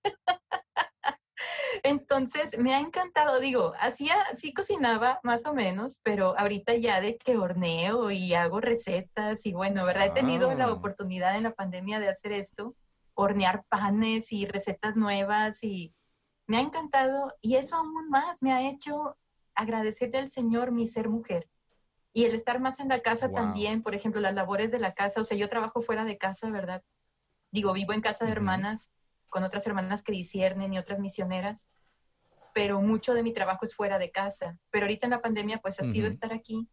Entonces, 1.87 2.57
me 2.59 2.75
ha 2.75 2.81
encantado, 2.81 3.39
digo, 3.41 3.75
hacía, 3.79 4.17
sí 4.37 4.55
cocinaba 4.55 5.21
más 5.23 5.45
o 5.45 5.53
menos, 5.53 6.01
pero 6.03 6.35
ahorita 6.39 6.75
ya 6.77 7.03
de 7.03 7.19
que 7.19 7.37
horneo 7.37 8.11
y 8.11 8.33
hago 8.33 8.63
recetas 8.63 9.45
y 9.45 9.53
bueno, 9.53 9.85
¿verdad? 9.85 10.07
He 10.07 10.11
tenido 10.11 10.55
la 10.55 10.65
ah. 10.65 10.73
oportunidad 10.73 11.37
en 11.37 11.43
la 11.43 11.53
pandemia 11.53 12.01
de 12.01 12.09
hacer 12.09 12.33
esto, 12.33 12.75
hornear 13.13 13.65
panes 13.69 14.33
y 14.33 14.47
recetas 14.47 14.97
nuevas 14.97 15.63
y 15.63 15.95
me 16.47 16.57
ha 16.57 16.61
encantado 16.61 17.35
y 17.43 17.57
eso 17.57 17.77
aún 17.77 18.09
más 18.09 18.43
me 18.43 18.55
ha 18.55 18.67
hecho 18.67 19.15
agradecerle 19.55 20.17
al 20.17 20.31
Señor 20.31 20.73
mi 20.73 20.89
ser 20.89 21.11
mujer. 21.11 21.51
Y 22.15 22.25
el 22.25 22.35
estar 22.35 22.61
más 22.61 22.81
en 22.81 22.89
la 22.89 23.01
casa 23.01 23.31
también, 23.31 23.83
por 23.83 23.95
ejemplo, 23.95 24.23
las 24.23 24.35
labores 24.35 24.71
de 24.71 24.79
la 24.79 24.95
casa, 24.95 25.21
o 25.21 25.25
sea, 25.25 25.37
yo 25.37 25.51
trabajo 25.51 25.83
fuera 25.83 26.07
de 26.07 26.17
casa, 26.17 26.51
¿verdad? 26.51 26.83
Digo, 27.51 27.75
vivo 27.75 27.93
en 27.93 28.01
casa 28.01 28.25
de 28.25 28.33
hermanas, 28.33 28.93
con 29.35 29.43
otras 29.43 29.67
hermanas 29.67 30.05
que 30.05 30.13
disciernen 30.13 30.73
y 30.73 30.79
otras 30.79 31.01
misioneras, 31.01 31.69
pero 32.55 32.81
mucho 32.81 33.15
de 33.15 33.25
mi 33.25 33.33
trabajo 33.33 33.65
es 33.65 33.75
fuera 33.75 33.99
de 33.99 34.13
casa. 34.13 34.61
Pero 34.71 34.85
ahorita 34.85 35.07
en 35.07 35.11
la 35.11 35.23
pandemia 35.23 35.59
pues 35.59 35.81
ha 35.81 35.85
sido 35.85 36.07
estar 36.07 36.33
aquí. 36.33 36.69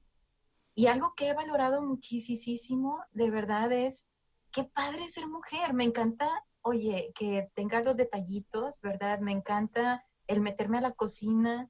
Y 0.76 0.86
algo 0.86 1.15
que 1.15 1.30
he 1.30 1.34
valorado 1.34 1.82
muchísimo, 1.82 3.00
de 3.13 3.32
verdad, 3.32 3.71
es 3.71 4.12
qué 4.52 4.63
padre 4.63 5.10
ser 5.10 5.26
mujer. 5.26 5.74
Me 5.74 5.86
encanta, 5.86 6.30
oye, 6.62 7.12
que 7.15 7.50
tenga 7.56 7.82
los 7.82 7.95
detallitos, 7.95 8.80
¿verdad? 8.84 9.21
Me 9.21 9.32
encanta 9.32 10.06
el 10.28 10.41
meterme 10.41 10.78
a 10.78 10.82
la 10.82 10.91
cocina, 10.91 11.67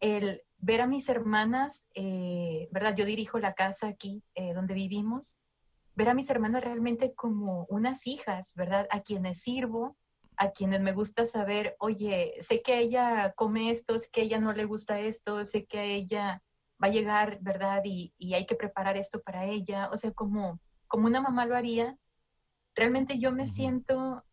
el 0.00 0.42
ver 0.58 0.80
a 0.80 0.88
mis 0.88 1.08
hermanas, 1.08 1.86
eh, 1.94 2.66
¿verdad? 2.72 2.96
Yo 2.96 3.04
dirijo 3.04 3.38
la 3.38 3.54
casa 3.54 3.86
aquí 3.86 4.24
eh, 4.34 4.52
donde 4.52 4.74
vivimos, 4.74 5.38
ver 5.94 6.08
a 6.08 6.14
mis 6.14 6.28
hermanas 6.28 6.64
realmente 6.64 7.14
como 7.14 7.66
unas 7.68 8.08
hijas, 8.08 8.52
¿verdad? 8.56 8.88
A 8.90 9.00
quienes 9.00 9.40
sirvo, 9.40 9.96
a 10.36 10.50
quienes 10.50 10.80
me 10.80 10.92
gusta 10.92 11.26
saber, 11.26 11.76
oye, 11.78 12.34
sé 12.40 12.62
que 12.62 12.78
ella 12.78 13.32
come 13.36 13.70
esto, 13.70 13.98
sé 13.98 14.08
que 14.10 14.22
a 14.22 14.24
ella 14.24 14.40
no 14.40 14.52
le 14.52 14.64
gusta 14.64 15.00
esto, 15.00 15.44
sé 15.46 15.66
que 15.66 15.78
a 15.78 15.84
ella 15.84 16.42
va 16.82 16.88
a 16.88 16.90
llegar, 16.90 17.38
¿verdad? 17.40 17.82
Y, 17.84 18.12
hay 18.34 18.46
que 18.46 18.56
preparar 18.56 18.96
esto 18.96 19.22
para 19.22 19.44
ella. 19.46 19.90
O 19.92 19.96
sea, 19.96 20.12
como, 20.12 20.60
como 20.88 21.06
una 21.06 21.20
mamá 21.20 21.46
lo 21.46 21.56
haría, 21.56 21.96
realmente 22.74 23.18
yo 23.18 23.32
me 23.32 23.46
siento 23.46 24.24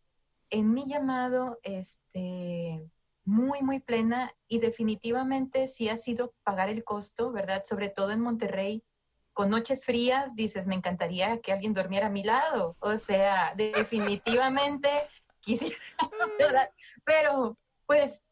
en 0.50 0.72
mi 0.72 0.88
llamado, 0.88 1.58
este, 1.62 2.90
muy, 3.24 3.62
muy 3.62 3.80
plena 3.80 4.34
y 4.48 4.58
definitivamente 4.58 5.68
sí 5.68 5.88
ha 5.88 5.96
sido 5.96 6.34
pagar 6.42 6.68
el 6.68 6.84
costo, 6.84 7.32
¿verdad? 7.32 7.62
Sobre 7.64 7.88
todo 7.88 8.10
en 8.10 8.20
Monterrey, 8.20 8.84
con 9.32 9.50
noches 9.50 9.84
frías, 9.84 10.34
dices, 10.36 10.66
me 10.66 10.74
encantaría 10.74 11.40
que 11.40 11.52
alguien 11.52 11.72
durmiera 11.72 12.08
a 12.08 12.10
mi 12.10 12.22
lado. 12.22 12.76
O 12.80 12.98
sea, 12.98 13.54
definitivamente 13.56 14.88
quisiera, 15.42 15.76
¿verdad? 16.38 16.70
Pero, 17.04 17.58
pues, 17.86 18.24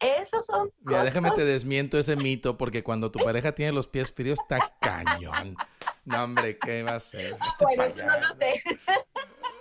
esos 0.00 0.46
son. 0.46 0.72
Mira, 0.80 1.04
déjame 1.04 1.30
te 1.30 1.44
desmiento 1.44 1.98
ese 1.98 2.16
mito, 2.16 2.56
porque 2.56 2.82
cuando 2.82 3.10
tu 3.10 3.20
pareja 3.20 3.54
tiene 3.54 3.72
los 3.72 3.86
pies 3.86 4.12
fríos, 4.12 4.40
está 4.40 4.74
cañón. 4.80 5.56
No, 6.04 6.24
hombre, 6.24 6.58
¿qué 6.58 6.82
va 6.82 6.96
a 6.96 7.00
ser? 7.00 7.36
bueno, 7.60 7.84
eso 7.84 8.06
no 8.06 8.20
lo 8.20 8.26
sé. 8.26 8.62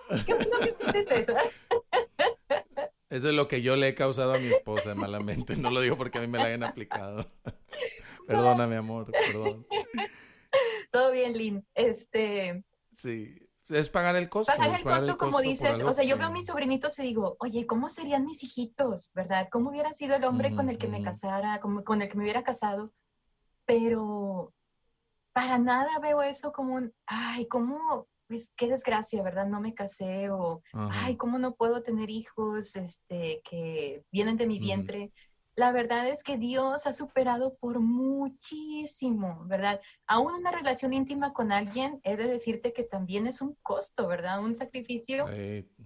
¿Qué 0.26 0.34
bueno 0.34 0.58
que 0.60 1.00
eso? 1.00 1.36
Eso 3.10 3.30
es 3.30 3.34
lo 3.36 3.48
que 3.48 3.62
yo 3.62 3.76
le 3.76 3.90
he 3.90 3.96
causado 3.96 4.34
a 4.34 4.40
mi 4.40 4.48
esposa 4.48 4.96
malamente. 4.96 5.56
No 5.56 5.70
lo 5.70 5.82
digo 5.82 5.96
porque 5.98 6.18
a 6.18 6.22
mí 6.22 6.28
me 6.28 6.40
la 6.40 6.46
hayan 6.46 6.64
aplicado. 6.64 7.28
Perdona, 8.28 8.68
mi 8.68 8.76
amor, 8.76 9.12
perdón. 9.12 9.68
Todo 10.92 11.12
bien, 11.12 11.38
Lynn. 11.38 11.66
Este. 11.76 12.64
Sí 12.96 13.38
es 13.76 13.90
pagar 13.90 14.16
el 14.16 14.30
costo. 14.30 14.54
Pagar 14.56 14.80
el, 14.80 14.84
costo, 14.84 15.18
como 15.18 15.42
dices, 15.42 15.82
o 15.82 15.94
sea, 15.94 16.04
yo 16.04 16.18
veo 16.18 16.28
a 16.28 16.32
mis 16.32 16.48
sobrinitos 16.48 16.98
y 17.00 17.04
digo, 17.04 17.36
oye, 17.40 17.66
¿cómo 17.66 17.90
serían 17.90 18.26
mis 18.26 18.44
hijitos, 18.44 19.12
verdad? 19.14 19.48
¿Cómo 19.52 19.70
hubiera 19.70 19.92
sido 19.94 20.16
el 20.16 20.24
hombre 20.24 20.56
con 20.56 20.70
el 20.70 20.78
que 20.78 20.88
me 20.88 21.02
casara, 21.02 21.60
con, 21.60 22.02
el 22.02 22.10
que 22.10 22.18
me 22.18 22.24
hubiera 22.24 22.44
casado? 22.44 22.94
Pero 23.66 24.54
para 25.32 25.58
nada 25.58 26.00
veo 26.00 26.22
eso 26.22 26.52
como 26.52 26.76
un, 26.76 26.94
ay, 27.06 27.48
¿cómo? 27.48 28.08
Pues 28.28 28.52
qué 28.56 28.68
desgracia, 28.68 29.22
¿verdad? 29.22 29.48
No 29.48 29.60
me 29.60 29.74
casé 29.74 30.30
o, 30.30 30.62
ay, 30.74 31.18
¿cómo 31.18 31.38
no 31.40 31.56
puedo 31.56 31.84
tener 31.84 32.10
hijos 32.10 32.76
este, 32.76 33.42
que 33.44 34.04
vienen 34.12 34.38
de 34.38 34.48
mi 34.48 34.60
vientre? 34.60 35.12
La 35.56 35.72
verdad 35.72 36.08
es 36.08 36.24
que 36.24 36.38
Dios 36.38 36.88
ha 36.88 36.94
superado 36.94 37.56
por 37.56 37.80
muchísimo, 37.80 39.44
¿verdad? 39.46 39.80
Aún 40.08 40.34
una 40.34 40.52
relación 40.52 40.94
íntima 40.94 41.34
con 41.34 41.52
alguien, 41.52 42.02
he 42.04 42.18
de 42.18 42.28
decirte 42.28 42.74
que 42.74 42.84
también 42.84 43.28
es 43.28 43.42
un 43.42 43.56
costo, 43.62 44.08
¿verdad? 44.08 44.40
Un 44.40 44.56
sacrificio. 44.56 45.26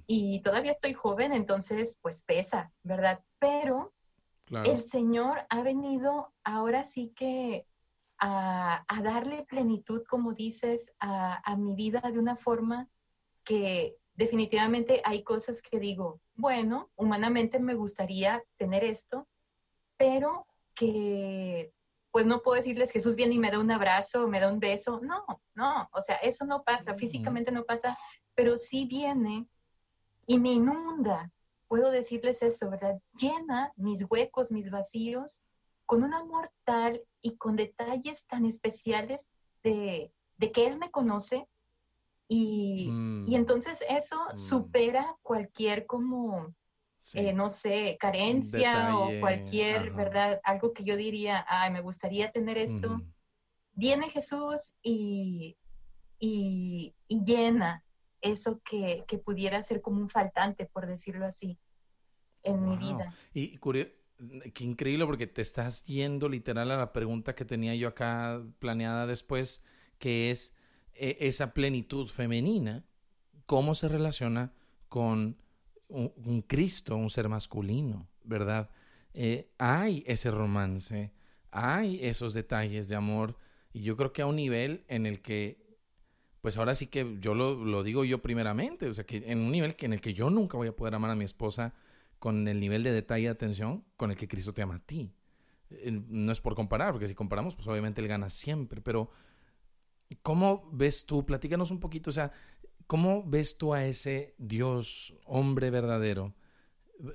Y 0.05 0.41
todavía 0.41 0.71
estoy 0.71 0.93
joven, 0.93 1.33
entonces, 1.33 1.99
pues 2.01 2.23
pesa, 2.23 2.71
¿verdad? 2.83 3.23
Pero 3.39 3.93
el 4.49 4.81
Señor 4.83 5.45
ha 5.49 5.61
venido 5.61 6.33
ahora 6.45 6.85
sí 6.85 7.11
que 7.13 7.67
a, 8.19 8.85
darle 9.03 9.43
plenitud, 9.43 10.03
como 10.09 10.33
dices, 10.33 10.93
a, 10.99 11.41
a 11.43 11.57
mi 11.57 11.75
vida 11.75 11.99
de 11.99 12.19
una 12.19 12.37
forma 12.37 12.89
que 13.43 13.97
definitivamente 14.15 15.01
hay 15.03 15.23
cosas 15.23 15.61
que 15.61 15.79
digo, 15.79 16.21
bueno, 16.35 16.89
humanamente 16.95 17.59
me 17.59 17.75
gustaría 17.75 18.43
tener 18.57 18.83
esto, 18.83 19.27
pero 19.97 20.47
que 20.75 21.73
pues 22.11 22.25
no 22.25 22.41
puedo 22.41 22.57
decirles 22.57 22.91
Jesús 22.91 23.15
viene 23.15 23.35
y 23.35 23.39
me 23.39 23.51
da 23.51 23.59
un 23.59 23.69
abrazo, 23.69 24.27
me 24.27 24.39
da 24.39 24.51
un 24.51 24.59
beso. 24.59 24.99
No, 25.01 25.23
no, 25.53 25.89
o 25.91 26.01
sea, 26.01 26.15
eso 26.15 26.45
no 26.45 26.63
pasa, 26.63 26.95
físicamente 26.95 27.51
no 27.51 27.63
pasa, 27.63 27.97
pero 28.33 28.57
sí 28.57 28.85
viene 28.85 29.47
y 30.25 30.39
me 30.39 30.53
inunda. 30.53 31.31
Puedo 31.67 31.91
decirles 31.91 32.41
eso, 32.41 32.69
¿verdad? 32.69 32.99
Llena 33.13 33.73
mis 33.75 34.05
huecos, 34.09 34.51
mis 34.51 34.71
vacíos, 34.71 35.41
con 35.85 36.03
un 36.03 36.13
amor 36.13 36.49
tal 36.63 37.03
y 37.21 37.37
con 37.37 37.55
detalles 37.55 38.25
tan 38.25 38.45
especiales 38.45 39.31
de, 39.63 40.11
que 40.39 40.65
Él 40.65 40.77
me 40.77 40.91
conoce. 40.91 41.47
Y, 42.27 42.89
mm. 42.89 43.33
entonces 43.33 43.83
eso 43.89 44.17
mm. 44.33 44.37
supera 44.37 45.17
cualquier 45.21 45.85
como 45.85 46.53
eh, 47.13 47.33
no 47.33 47.49
sé, 47.49 47.97
carencia 47.99 48.97
o 48.97 49.09
cualquier, 49.19 49.91
¿verdad? 49.91 50.41
Algo 50.43 50.73
que 50.73 50.83
yo 50.83 50.97
diría, 50.97 51.45
ay, 51.47 51.71
me 51.71 51.81
gustaría 51.81 52.31
tener 52.31 52.57
esto. 52.57 53.01
Viene 53.73 54.09
Jesús 54.09 54.73
y, 54.81 55.57
y, 56.19 56.95
llena 57.07 57.83
eso 58.21 58.61
que, 58.63 59.05
que, 59.07 59.17
pudiera 59.17 59.61
ser 59.61 59.81
como 59.81 60.01
un 60.01 60.09
faltante, 60.09 60.65
por 60.65 60.87
decirlo 60.87 61.25
así. 61.25 61.57
en 62.43 62.63
mi 62.63 62.77
vida. 62.77 63.13
Y 63.33 63.59
qué 64.53 64.63
increíble 64.63 65.05
porque 65.05 65.27
te 65.27 65.41
estás 65.41 65.83
yendo 65.85 66.27
literal 66.27 66.71
a 66.71 66.77
la 66.77 66.93
pregunta 66.93 67.35
que 67.35 67.45
tenía 67.45 67.75
yo 67.75 67.89
acá 67.89 68.41
planeada 68.59 69.05
después, 69.05 69.63
que 69.99 70.31
es 70.31 70.53
e, 70.93 71.17
esa 71.21 71.53
plenitud 71.53 72.07
femenina, 72.07 72.83
¿cómo 73.45 73.75
se 73.75 73.87
relaciona 73.87 74.53
con 74.89 75.37
un, 75.89 76.41
Cristo, 76.41 76.95
un 76.95 77.09
ser 77.09 77.29
masculino, 77.29 78.07
verdad? 78.23 78.69
Eh, 79.13 79.51
hay 79.57 80.03
ese 80.07 80.31
romance, 80.31 81.11
hay 81.51 81.99
esos 82.03 82.33
detalles 82.33 82.89
de 82.89 82.95
amor, 82.95 83.37
y 83.73 83.81
yo 83.81 83.95
creo 83.97 84.13
que 84.13 84.21
a 84.21 84.27
un 84.27 84.35
nivel 84.35 84.83
en 84.87 85.05
el 85.05 85.21
que 85.21 85.65
pues 86.41 86.55
ahora 86.55 86.75
sí 86.75 86.87
que 86.87 87.17
yo 87.19 87.33
lo, 87.33 87.55
lo, 87.55 87.83
digo 87.83 88.05
yo 88.05 88.21
primeramente, 88.21 88.87
o 88.87 88.93
sea, 88.93 89.05
que 89.05 89.17
en 89.25 89.39
un 89.39 89.51
nivel 89.51 89.75
que 89.75 89.85
en 89.85 89.93
el 89.93 89.99
que 90.01 90.13
yo 90.13 90.29
nunca 90.29 90.55
voy 90.55 90.69
a 90.69 90.75
poder 90.75 90.95
amar 90.95 91.11
a 91.11 91.15
mi 91.15 91.25
esposa 91.25 91.73
con 92.19 92.47
el 92.47 92.59
nivel 92.59 92.83
de 92.83 92.91
detalle 92.91 93.23
y 93.23 93.27
atención 93.27 93.83
con 93.95 94.11
el 94.11 94.17
que 94.17 94.27
Cristo 94.27 94.53
te 94.53 94.61
ama 94.61 94.75
a 94.75 94.79
ti. 94.79 95.11
Eh, 95.69 96.01
no 96.07 96.31
es 96.31 96.39
por 96.39 96.55
comparar, 96.55 96.91
porque 96.91 97.07
si 97.07 97.15
comparamos, 97.15 97.55
pues 97.55 97.67
obviamente 97.67 98.01
Él 98.01 98.07
gana 98.07 98.29
siempre, 98.29 98.81
pero 98.81 99.09
¿cómo 100.21 100.69
ves 100.71 101.05
tú? 101.05 101.25
Platícanos 101.25 101.71
un 101.71 101.79
poquito, 101.79 102.09
o 102.09 102.13
sea, 102.13 102.31
¿cómo 102.87 103.23
ves 103.25 103.57
tú 103.57 103.73
a 103.73 103.85
ese 103.85 104.35
Dios, 104.37 105.15
hombre 105.25 105.69
verdadero, 105.71 106.35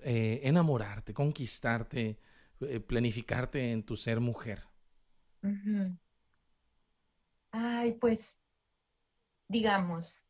eh, 0.03 0.41
enamorarte, 0.45 1.15
conquistarte, 1.15 2.19
eh, 2.61 2.81
planificarte 2.81 3.73
en 3.73 3.85
tu 3.85 3.97
ser 3.97 4.21
mujer? 4.21 4.65
Ay, 7.51 7.93
pues, 7.95 8.41
digamos, 9.49 10.25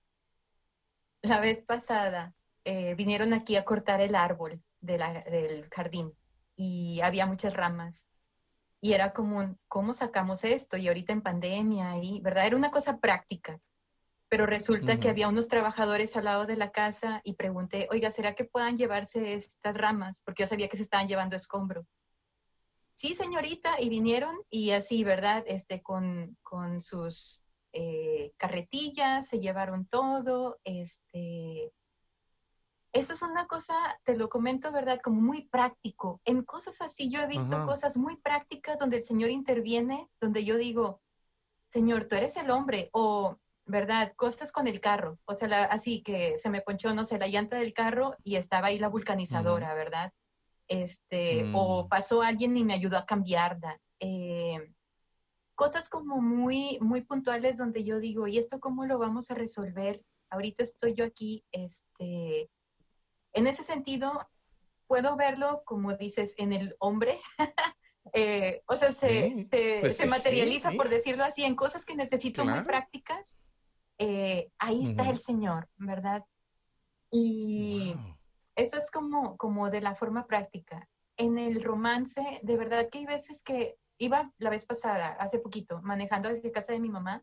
la 1.23 1.41
vez 1.41 1.63
pasada 1.65 2.35
eh, 2.65 2.95
vinieron 2.95 3.33
aquí 3.35 3.57
a 3.57 3.65
cortar 3.65 4.01
el 4.01 4.15
árbol 4.15 4.63
del 4.81 5.69
jardín 5.71 6.13
y 6.57 7.01
había 7.03 7.27
muchas 7.27 7.55
ramas. 7.55 8.09
Y 8.81 8.95
era 8.95 9.13
como, 9.13 9.59
¿cómo 9.69 9.95
sacamos 9.95 10.45
esto? 10.45 10.77
Y 10.77 10.89
ahorita 10.89 11.13
en 11.13 11.23
pandemia, 11.23 11.95
¿verdad? 12.23 12.47
Era 12.47 12.57
una 12.57 12.71
cosa 12.73 12.99
práctica. 13.01 13.61
Pero 14.33 14.47
resulta 14.47 14.99
que 14.99 15.11
había 15.11 15.29
unos 15.29 15.47
trabajadores 15.47 16.17
al 16.17 16.25
lado 16.25 16.47
de 16.47 16.57
la 16.57 16.71
casa 16.71 17.21
y 17.23 17.35
pregunté, 17.35 17.87
oiga, 17.91 18.11
¿será 18.11 18.35
que 18.35 18.47
puedan 18.47 18.79
llevarse 18.79 19.35
estas 19.35 19.77
ramas? 19.77 20.23
Porque 20.25 20.45
yo 20.45 20.47
sabía 20.47 20.69
que 20.69 20.79
se 20.79 20.85
estaban 20.85 21.07
llevando 21.07 21.37
escombro. 21.37 21.87
Sí, 22.95 23.15
señorita, 23.15 23.79
y 23.79 23.91
vinieron 23.91 24.35
y 24.49 24.71
así, 24.71 25.05
¿verdad? 25.05 25.45
Este, 25.47 25.83
con, 25.83 26.39
con 26.43 26.81
sus 26.81 27.45
eh, 27.75 28.33
carretillas, 28.39 29.29
se 29.29 29.39
llevaron 29.39 29.85
todo, 29.85 30.59
este, 30.65 31.71
eso 32.95 33.13
es 33.13 33.21
una 33.21 33.47
cosa, 33.47 33.75
te 34.05 34.17
lo 34.17 34.31
comento, 34.31 34.73
¿verdad? 34.73 34.99
Como 35.05 35.21
muy 35.21 35.47
práctico. 35.49 36.23
En 36.25 36.43
cosas 36.43 36.81
así 36.81 37.11
yo 37.11 37.21
he 37.21 37.27
visto 37.27 37.67
cosas 37.67 37.99
muy 37.99 38.17
prácticas 38.17 38.79
donde 38.79 38.97
el 38.97 39.05
Señor 39.05 39.29
interviene, 39.29 40.09
donde 40.23 40.43
yo 40.43 40.57
digo, 40.57 41.03
Señor, 41.67 42.07
tú 42.09 42.17
eres 42.17 42.39
el 42.39 42.51
hombre, 42.51 42.89
o, 42.95 43.39
¿verdad? 43.65 44.13
Cosas 44.17 44.53
con 44.53 44.67
el 44.67 44.81
carro, 44.81 45.19
o 45.25 45.35
sea, 45.35 45.65
así 45.65 46.03
que 46.03 46.39
se 46.39 46.51
me 46.51 46.63
ponchó, 46.63 46.95
no 46.95 47.05
sé, 47.05 47.19
la 47.19 47.29
llanta 47.29 47.57
del 47.57 47.73
carro 47.73 48.17
y 48.25 48.37
estaba 48.37 48.69
ahí 48.69 48.79
la 48.79 48.89
vulcanizadora, 48.89 49.75
¿verdad? 49.75 50.13
Este, 50.69 51.51
o 51.55 51.85
mm. 51.85 51.89
pasó 51.89 52.23
alguien 52.23 52.57
y 52.57 52.65
me 52.65 52.75
ayudó 52.75 52.99
a 52.99 53.07
cambiarla. 53.07 53.79
Eh, 54.01 54.73
cosas 55.55 55.89
como 55.89 56.21
muy, 56.21 56.79
muy 56.81 57.03
puntuales 57.03 57.59
donde 57.59 57.85
yo 57.85 58.01
digo, 58.01 58.27
¿y 58.27 58.39
esto 58.39 58.59
cómo 58.59 58.85
lo 58.85 58.99
vamos 58.99 59.31
a 59.31 59.35
resolver? 59.35 60.03
Ahorita 60.31 60.65
estoy 60.65 60.95
yo 60.95 61.05
aquí, 61.05 61.45
este, 61.53 62.51
en 63.33 63.47
ese 63.47 63.63
sentido, 63.63 64.29
puedo 64.87 65.17
verlo, 65.17 65.63
como 65.65 65.97
dices, 65.97 66.35
en 66.39 66.53
el 66.53 66.77
hombre. 66.79 67.19
Eh, 68.15 68.63
o 68.67 68.77
sea, 68.77 68.93
se, 68.93 69.33
pues 69.81 70.07
materializa, 70.07 70.73
por 70.73 70.89
decirlo 70.89 71.23
así, 71.25 71.45
en 71.45 71.55
cosas 71.55 71.85
que 71.85 71.95
necesito 71.95 72.45
muy 72.45 72.63
prácticas. 72.63 73.39
Eh, 74.05 74.51
ahí 74.59 74.85
está 74.85 75.09
el 75.09 75.19
Señor, 75.19 75.69
¿verdad? 75.77 76.25
Y 77.13 77.95
eso 78.57 78.77
es 78.77 78.91
como, 78.91 79.37
como 79.37 79.71
de 79.71 79.81
la 79.81 79.95
forma 79.95 80.27
práctica. 80.27 80.89
En 81.17 81.39
el 81.39 81.63
romance, 81.63 82.41
de 82.43 82.57
verdad 82.57 82.89
que 82.91 82.99
hay 82.99 83.07
veces 83.07 83.45
que 83.45 83.77
iba 83.99 84.33
la 84.39 84.51
vez 84.51 84.67
pasada, 84.67 85.17
hace 85.21 85.39
poquito, 85.39 85.81
manejando 85.83 86.29
desde 86.29 86.51
casa 86.51 86.73
de 86.73 86.81
mi 86.81 86.89
mamá, 86.89 87.23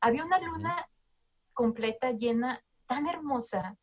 había 0.00 0.24
una 0.24 0.38
luna 0.38 0.88
completa, 1.54 2.12
llena, 2.12 2.64
tan 2.86 3.08
hermosa, 3.08 3.76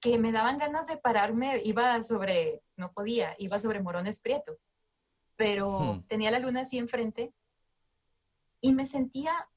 que 0.00 0.18
me 0.18 0.32
daban 0.32 0.58
ganas 0.58 0.86
de 0.86 0.98
pararme, 0.98 1.62
iba 1.64 2.02
sobre, 2.02 2.60
no 2.76 2.92
podía, 2.92 3.34
iba 3.38 3.58
sobre 3.58 3.80
Morones 3.80 4.20
Prieto, 4.20 4.58
pero 5.34 5.94
hmm. 5.94 6.02
tenía 6.08 6.30
la 6.30 6.40
luna 6.40 6.60
así 6.60 6.76
enfrente 6.76 7.32
y 8.60 8.74
me 8.74 8.86
sentía 8.86 9.48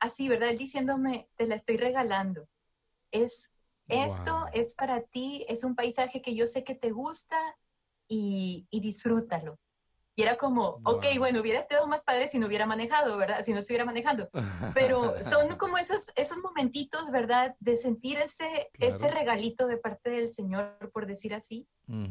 así, 0.00 0.28
¿verdad? 0.28 0.50
Él 0.50 0.58
diciéndome, 0.58 1.28
te 1.36 1.46
la 1.46 1.54
estoy 1.54 1.76
regalando. 1.76 2.48
Es, 3.10 3.50
esto 3.88 4.46
es 4.52 4.74
para 4.74 5.02
ti, 5.02 5.44
es 5.48 5.64
un 5.64 5.74
paisaje 5.74 6.22
que 6.22 6.34
yo 6.34 6.46
sé 6.46 6.64
que 6.64 6.74
te 6.74 6.90
gusta 6.90 7.36
y, 8.08 8.66
y 8.70 8.80
disfrútalo. 8.80 9.58
Y 10.16 10.22
era 10.22 10.36
como, 10.36 10.80
ok, 10.84 11.06
bueno, 11.18 11.40
hubiera 11.40 11.60
estado 11.60 11.86
más 11.86 12.04
padre 12.04 12.28
si 12.28 12.38
no 12.38 12.46
hubiera 12.46 12.66
manejado, 12.66 13.16
¿verdad? 13.16 13.42
Si 13.44 13.52
no 13.52 13.60
estuviera 13.60 13.84
manejando. 13.84 14.28
Pero 14.74 15.22
son 15.22 15.56
como 15.56 15.78
esos, 15.78 16.10
esos 16.14 16.38
momentitos, 16.38 17.10
¿verdad? 17.10 17.56
De 17.58 17.76
sentir 17.76 18.18
ese, 18.18 18.70
ese 18.78 19.10
regalito 19.10 19.66
de 19.66 19.78
parte 19.78 20.10
del 20.10 20.32
Señor, 20.32 20.90
por 20.92 21.06
decir 21.06 21.32
así. 21.32 21.66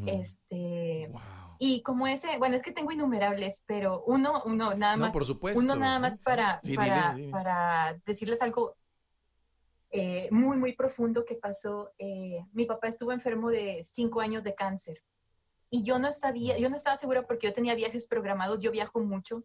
Este. 0.07 1.11
Y 1.61 1.83
como 1.83 2.07
ese, 2.07 2.37
bueno, 2.37 2.55
es 2.55 2.63
que 2.63 2.71
tengo 2.71 2.91
innumerables, 2.91 3.63
pero 3.67 4.03
uno, 4.07 4.41
uno 4.45 4.73
nada 4.75 4.95
más. 4.95 5.09
No, 5.09 5.13
por 5.13 5.25
supuesto. 5.25 5.59
Uno 5.59 5.75
nada 5.75 5.99
más 5.99 6.17
para, 6.19 6.61
para, 6.75 7.17
para 7.31 8.01
decirles 8.05 8.41
algo 8.41 8.77
eh, 9.91 10.29
muy, 10.31 10.55
muy 10.55 10.73
profundo 10.73 11.25
que 11.25 11.35
pasó. 11.35 11.91
Eh, 11.97 12.45
mi 12.53 12.65
papá 12.65 12.87
estuvo 12.87 13.11
enfermo 13.11 13.49
de 13.49 13.83
cinco 13.83 14.21
años 14.21 14.43
de 14.43 14.55
cáncer. 14.55 15.03
Y 15.69 15.83
yo 15.83 15.99
no 15.99 16.11
sabía, 16.13 16.57
yo 16.57 16.69
no 16.69 16.77
estaba 16.77 16.97
segura 16.97 17.27
porque 17.27 17.47
yo 17.47 17.53
tenía 17.53 17.75
viajes 17.75 18.07
programados, 18.07 18.59
yo 18.59 18.71
viajo 18.71 19.01
mucho, 19.01 19.43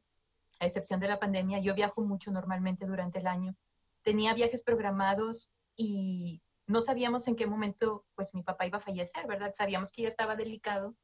a 0.60 0.66
excepción 0.66 1.00
de 1.00 1.08
la 1.08 1.18
pandemia, 1.18 1.58
yo 1.58 1.74
viajo 1.74 2.02
mucho 2.02 2.30
normalmente 2.30 2.86
durante 2.86 3.18
el 3.18 3.26
año. 3.26 3.56
Tenía 4.02 4.34
viajes 4.34 4.62
programados 4.62 5.52
y 5.76 6.42
no 6.66 6.80
sabíamos 6.80 7.26
en 7.28 7.36
qué 7.36 7.46
momento 7.46 8.06
pues 8.14 8.34
mi 8.34 8.42
papá 8.42 8.66
iba 8.66 8.78
a 8.78 8.82
fallecer, 8.82 9.26
¿verdad? 9.26 9.52
Sabíamos 9.56 9.92
que 9.92 10.02
ya 10.02 10.08
estaba 10.08 10.36
delicado. 10.36 10.94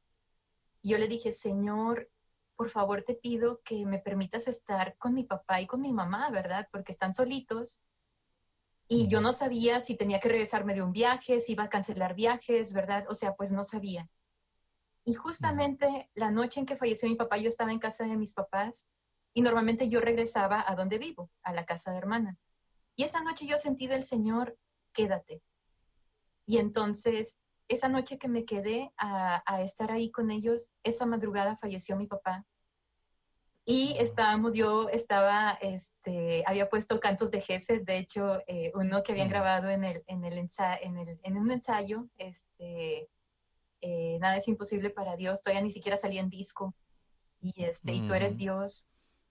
Y 0.81 0.89
yo 0.89 0.97
le 0.97 1.07
dije, 1.07 1.31
Señor, 1.31 2.09
por 2.55 2.69
favor 2.69 3.01
te 3.01 3.15
pido 3.15 3.61
que 3.63 3.85
me 3.85 3.99
permitas 3.99 4.47
estar 4.47 4.97
con 4.97 5.13
mi 5.13 5.23
papá 5.23 5.61
y 5.61 5.67
con 5.67 5.81
mi 5.81 5.93
mamá, 5.93 6.29
¿verdad? 6.29 6.67
Porque 6.71 6.91
están 6.91 7.13
solitos. 7.13 7.81
Y 8.87 9.07
yo 9.07 9.21
no 9.21 9.33
sabía 9.33 9.81
si 9.81 9.95
tenía 9.95 10.19
que 10.19 10.29
regresarme 10.29 10.73
de 10.73 10.81
un 10.81 10.91
viaje, 10.91 11.39
si 11.39 11.53
iba 11.53 11.63
a 11.63 11.69
cancelar 11.69 12.13
viajes, 12.13 12.73
¿verdad? 12.73 13.05
O 13.09 13.15
sea, 13.15 13.35
pues 13.35 13.51
no 13.51 13.63
sabía. 13.63 14.09
Y 15.05 15.13
justamente 15.13 16.09
la 16.13 16.29
noche 16.29 16.59
en 16.59 16.65
que 16.65 16.75
falleció 16.75 17.09
mi 17.09 17.15
papá, 17.15 17.37
yo 17.37 17.49
estaba 17.49 17.71
en 17.71 17.79
casa 17.79 18.05
de 18.05 18.17
mis 18.17 18.33
papás 18.33 18.89
y 19.33 19.41
normalmente 19.41 19.89
yo 19.89 20.01
regresaba 20.01 20.63
a 20.67 20.75
donde 20.75 20.97
vivo, 20.97 21.31
a 21.41 21.53
la 21.53 21.65
casa 21.65 21.91
de 21.91 21.97
hermanas. 21.97 22.47
Y 22.95 23.03
esa 23.03 23.23
noche 23.23 23.47
yo 23.47 23.57
sentí 23.57 23.87
del 23.87 24.03
Señor, 24.03 24.57
quédate. 24.93 25.41
Y 26.45 26.57
entonces, 26.57 27.41
esa 27.71 27.87
noche 27.87 28.17
que 28.17 28.27
me 28.27 28.43
quedé 28.43 28.91
a, 28.97 29.61
estar 29.61 29.91
ahí 29.91 30.11
con 30.11 30.29
ellos, 30.29 30.73
esa 30.83 31.05
madrugada 31.05 31.57
falleció 31.57 31.95
mi 31.95 32.05
papá. 32.05 32.45
Y 33.63 33.95
estábamos, 33.97 34.53
yo 34.53 34.89
estaba, 34.89 35.57
este, 35.61 36.43
había 36.45 36.69
puesto 36.69 36.99
cantos 36.99 37.31
de 37.31 37.39
Gesed, 37.39 37.83
de 37.83 37.97
hecho, 37.97 38.41
eh, 38.47 38.71
uno 38.75 39.03
que 39.03 39.13
habían 39.13 39.29
grabado 39.29 39.69
en, 39.69 39.85
el, 39.85 40.03
en, 40.07 40.25
el 40.25 40.37
en, 40.37 40.97
el, 40.97 41.19
en 41.23 41.37
un 41.37 41.51
ensayo, 41.51 42.09
este, 42.17 43.07
eh, 43.81 44.17
nada 44.19 44.35
es 44.35 44.47
imposible 44.49 44.89
para 44.89 45.15
Dios, 45.15 45.41
todavía 45.41 45.61
ni 45.61 45.71
siquiera 45.71 45.97
salía 45.97 46.21
en 46.21 46.29
disco, 46.29 46.75
y, 47.39 47.63
este, 47.63 47.93
y 47.93 48.05
tú 48.05 48.13
eres 48.13 48.35
Dios. 48.37 48.87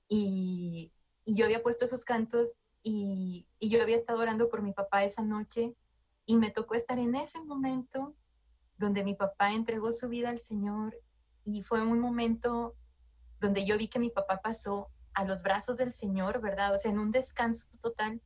Y, 0.09 0.93
yo 1.27 1.45
había 1.45 1.63
puesto 1.63 1.85
esos 1.85 2.05
cantos 2.05 2.57
y, 2.83 3.47
y, 3.61 3.69
yo 3.69 3.83
había 3.83 3.95
estado 3.95 4.21
orando 4.21 4.49
por 4.49 4.63
mi 4.63 4.73
papá 4.73 5.05
esa 5.05 5.23
noche 5.23 5.77
y 6.27 6.37
me 6.37 6.51
tocó 6.51 6.75
estar 6.75 6.99
en 6.99 7.15
ese 7.15 7.41
momento 7.45 8.17
donde 8.81 9.05
mi 9.05 9.15
papá 9.15 9.53
entregó 9.53 9.93
su 9.93 10.09
vida 10.09 10.31
al 10.31 10.41
Señor 10.41 10.97
y 11.45 11.63
fue 11.63 11.83
un 11.83 12.01
momento 12.01 12.75
donde 13.39 13.65
yo 13.65 13.79
vi 13.79 13.89
que 13.89 13.99
mi 13.99 14.11
papá 14.11 14.41
pasó 14.43 14.91
a 15.15 15.25
los 15.25 15.43
brazos 15.43 15.77
del 15.77 15.93
Señor, 15.93 16.41
¿verdad? 16.41 16.75
O 16.75 16.79
sea, 16.79 16.91
en 16.91 16.99
un 16.99 17.13
descanso 17.13 17.67
total. 17.81 18.21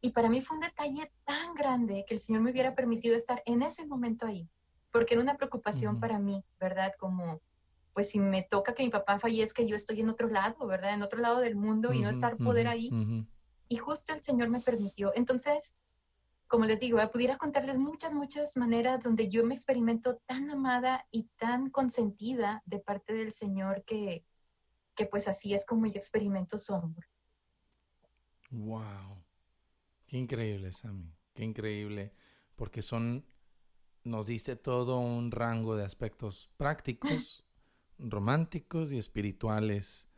Y 0.00 0.10
para 0.10 0.28
mí 0.28 0.40
fue 0.40 0.56
un 0.56 0.62
detalle 0.62 1.12
tan 1.24 1.54
grande 1.54 2.04
que 2.08 2.14
el 2.14 2.20
Señor 2.20 2.42
me 2.42 2.50
hubiera 2.50 2.74
permitido 2.74 3.16
estar 3.16 3.42
en 3.44 3.62
ese 3.62 3.86
momento 3.86 4.26
ahí 4.26 4.48
porque 4.90 5.14
era 5.14 5.22
una 5.22 5.36
preocupación 5.36 6.00
para 6.00 6.18
mí, 6.18 6.44
¿verdad? 6.58 6.92
Como, 6.98 7.40
pues 7.92 8.10
si 8.10 8.18
me 8.18 8.42
toca 8.42 8.74
que 8.74 8.82
mi 8.82 8.90
papá 8.90 9.18
fallezca, 9.18 9.62
yo 9.62 9.76
estoy 9.76 10.00
en 10.00 10.08
otro 10.08 10.28
lado, 10.28 10.66
¿verdad? 10.66 10.94
En 10.94 11.02
otro 11.02 11.20
lado 11.20 11.38
del 11.40 11.56
mundo 11.56 11.92
y 11.92 12.00
no 12.00 12.10
estar 12.10 12.36
poder 12.36 12.68
ahí. 12.68 12.90
Y 13.68 13.76
justo 13.76 14.12
el 14.12 14.22
Señor 14.22 14.48
me 14.48 14.60
permitió. 14.60 15.12
Entonces, 15.14 15.76
como 16.50 16.64
les 16.64 16.80
digo, 16.80 16.98
pudiera 17.12 17.38
contarles 17.38 17.78
muchas, 17.78 18.12
muchas 18.12 18.56
maneras 18.56 19.00
donde 19.04 19.28
yo 19.28 19.46
me 19.46 19.54
experimento 19.54 20.16
tan 20.26 20.50
amada 20.50 21.06
y 21.12 21.28
tan 21.38 21.70
consentida 21.70 22.60
de 22.66 22.80
parte 22.80 23.14
del 23.14 23.32
Señor 23.32 23.84
que, 23.84 24.24
que 24.96 25.06
pues 25.06 25.28
así 25.28 25.54
es 25.54 25.64
como 25.64 25.86
yo 25.86 25.92
experimento 25.94 26.58
su 26.58 26.74
amor. 26.74 27.06
Wow. 28.50 29.22
Qué 30.08 30.18
increíble, 30.18 30.72
Sammy. 30.72 31.14
Qué 31.34 31.44
increíble. 31.44 32.12
Porque 32.56 32.82
son, 32.82 33.24
nos 34.02 34.26
diste 34.26 34.56
todo 34.56 34.98
un 34.98 35.30
rango 35.30 35.76
de 35.76 35.84
aspectos 35.84 36.50
prácticos, 36.56 37.44
románticos 37.98 38.90
y 38.90 38.98
espirituales 38.98 40.08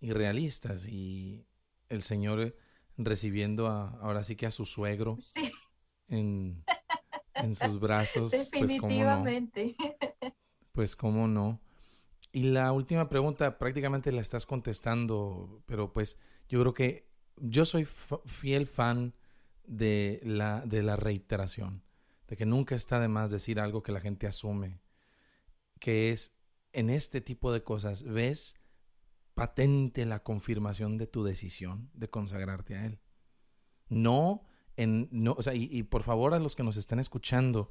y 0.00 0.12
realistas. 0.14 0.86
Y 0.86 1.46
el 1.90 2.00
Señor 2.00 2.56
recibiendo 2.96 3.66
a, 3.66 3.90
ahora 4.00 4.24
sí 4.24 4.34
que 4.34 4.46
a 4.46 4.50
su 4.50 4.64
suegro 4.64 5.16
en, 6.08 6.64
sus 7.54 7.80
brazos. 7.80 8.30
Definitivamente. 8.30 9.74
Pues 10.72 10.96
cómo 10.96 11.28
no. 11.28 11.60
Y 12.32 12.42
la 12.42 12.72
última 12.72 13.08
pregunta 13.08 13.58
prácticamente 13.58 14.10
la 14.10 14.20
estás 14.20 14.44
contestando, 14.44 15.62
pero 15.66 15.92
pues 15.92 16.18
yo 16.48 16.60
creo 16.60 16.74
que 16.74 17.08
yo 17.36 17.64
soy 17.64 17.84
fiel 17.84 18.66
fan 18.66 19.14
de 19.62 20.20
la, 20.24 20.62
de 20.66 20.82
la 20.82 20.96
reiteración, 20.96 21.84
de 22.26 22.36
que 22.36 22.44
nunca 22.44 22.74
está 22.74 22.98
de 22.98 23.06
más 23.06 23.30
decir 23.30 23.60
algo 23.60 23.84
que 23.84 23.92
la 23.92 24.00
gente 24.00 24.26
asume, 24.26 24.80
que 25.78 26.10
es 26.10 26.34
en 26.72 26.90
este 26.90 27.20
tipo 27.20 27.52
de 27.52 27.62
cosas, 27.62 28.02
ves 28.02 28.56
patente 29.34 30.04
la 30.06 30.24
confirmación 30.24 30.98
de 30.98 31.06
tu 31.06 31.22
decisión 31.22 31.90
de 31.94 32.10
consagrarte 32.10 32.74
a 32.74 32.86
Él. 32.86 33.00
No, 33.88 34.44
no, 34.76 35.32
o 35.32 35.42
sea, 35.42 35.54
y, 35.54 35.68
y 35.70 35.82
por 35.84 36.02
favor 36.02 36.34
a 36.34 36.38
los 36.38 36.56
que 36.56 36.62
nos 36.62 36.76
están 36.76 36.98
escuchando, 36.98 37.70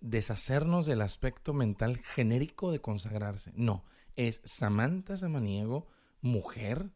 deshacernos 0.00 0.86
del 0.86 1.00
aspecto 1.00 1.52
mental 1.54 1.98
genérico 1.98 2.70
de 2.70 2.80
consagrarse. 2.80 3.52
No, 3.54 3.84
es 4.16 4.40
Samantha 4.44 5.16
Samaniego, 5.16 5.88
mujer, 6.20 6.90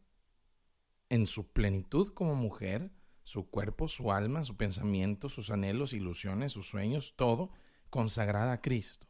en 1.09 1.25
su 1.25 1.51
plenitud 1.51 2.13
como 2.13 2.35
mujer, 2.35 2.91
su 3.23 3.49
cuerpo, 3.49 3.87
su 3.87 4.11
alma, 4.11 4.43
su 4.43 4.57
pensamiento, 4.57 5.29
sus 5.29 5.49
anhelos, 5.49 5.93
ilusiones, 5.93 6.51
sus 6.51 6.67
sueños, 6.67 7.13
todo 7.15 7.51
consagrada 7.89 8.53
a 8.53 8.61
Cristo. 8.61 9.07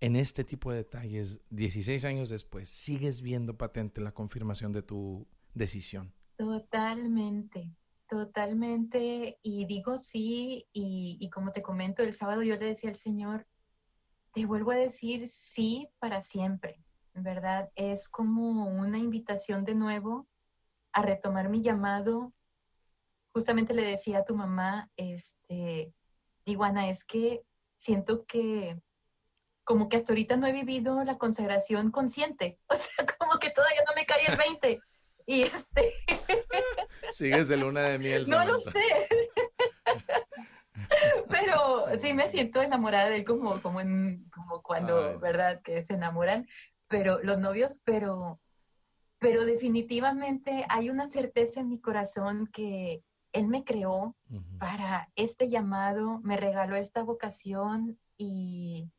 En 0.00 0.16
este 0.16 0.44
tipo 0.44 0.70
de 0.70 0.78
detalles, 0.78 1.40
16 1.50 2.04
años 2.04 2.28
después, 2.28 2.68
sigues 2.68 3.22
viendo 3.22 3.56
patente 3.56 4.00
la 4.00 4.12
confirmación 4.12 4.72
de 4.72 4.82
tu 4.82 5.26
decisión. 5.54 6.12
Totalmente, 6.36 7.70
totalmente. 8.14 9.38
Y 9.42 9.66
digo 9.66 9.98
sí, 9.98 10.68
y, 10.72 11.28
como 11.30 11.50
te 11.50 11.62
comento, 11.62 12.02
el 12.02 12.14
sábado 12.14 12.42
yo 12.42 12.56
le 12.56 12.66
decía 12.66 12.90
al 12.90 12.96
Señor, 12.96 13.46
te 14.32 14.46
vuelvo 14.46 14.70
a 14.70 14.76
decir 14.76 15.28
sí 15.28 15.88
para 15.98 16.20
siempre, 16.20 16.80
¿verdad? 17.12 17.70
Es 17.74 18.08
como 18.08 18.66
una 18.66 18.98
invitación 18.98 19.64
de 19.64 19.74
nuevo 19.74 20.28
a 20.92 21.02
retomar 21.02 21.48
mi 21.48 21.60
llamado. 21.60 22.32
Justamente 23.32 23.74
le 23.74 23.84
decía 23.84 24.18
a 24.18 24.24
tu 24.24 24.36
mamá, 24.36 24.90
este, 24.96 25.92
Iguana, 26.44 26.88
es 26.88 27.04
que 27.04 27.42
siento 27.76 28.24
que 28.26 28.80
como 29.64 29.88
que 29.88 29.96
hasta 29.96 30.12
ahorita 30.12 30.36
no 30.36 30.46
he 30.46 30.52
vivido 30.52 31.02
la 31.04 31.18
consagración 31.18 31.90
consciente, 31.90 32.60
o 32.68 32.76
sea, 32.76 33.06
como 33.18 33.40
que 33.40 33.50
todavía 33.50 33.82
no 33.88 33.94
me 33.96 34.06
cae 34.06 34.26
el 34.26 34.36
20. 34.36 34.80
Y 35.26 35.42
este... 35.42 35.92
Sigues 37.12 37.48
de 37.48 37.56
luna 37.56 37.82
de 37.82 37.98
miel. 37.98 38.24
No 38.28 38.44
lo 38.44 38.58
sé. 38.58 38.80
Pero 41.28 41.98
sí 41.98 42.12
me 42.12 42.28
siento 42.28 42.62
enamorada 42.62 43.08
de 43.08 43.16
él 43.16 43.24
como, 43.24 43.60
como, 43.62 43.80
en, 43.80 44.28
como 44.30 44.62
cuando, 44.62 45.18
¿verdad? 45.18 45.60
Que 45.62 45.84
se 45.84 45.94
enamoran, 45.94 46.46
pero 46.88 47.20
los 47.22 47.38
novios, 47.38 47.80
pero 47.84 48.40
pero 49.24 49.46
definitivamente 49.46 50.66
hay 50.68 50.90
una 50.90 51.08
certeza 51.08 51.60
en 51.60 51.70
mi 51.70 51.80
corazón 51.80 52.46
que 52.52 53.02
Él 53.32 53.46
me 53.46 53.64
creó 53.64 54.14
para 54.58 55.08
este 55.16 55.48
llamado, 55.48 56.20
me 56.22 56.36
regaló 56.36 56.76
esta 56.76 57.02
vocación 57.02 57.98
y, 58.18 58.90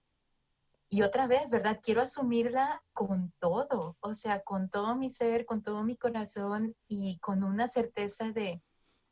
y 0.95 1.01
otra 1.01 1.27
vez, 1.27 1.49
¿verdad? 1.49 1.81
Quiero 1.83 2.01
asumirla 2.01 2.81
con 2.93 3.33
todo, 3.39 3.97
o 3.99 4.13
sea, 4.13 4.43
con 4.43 4.69
todo 4.69 4.95
mi 4.95 5.09
ser, 5.09 5.45
con 5.45 5.61
todo 5.61 5.83
mi 5.83 5.97
corazón 5.97 6.73
y 6.87 7.19
con 7.19 7.43
una 7.43 7.67
certeza 7.67 8.31
de, 8.31 8.61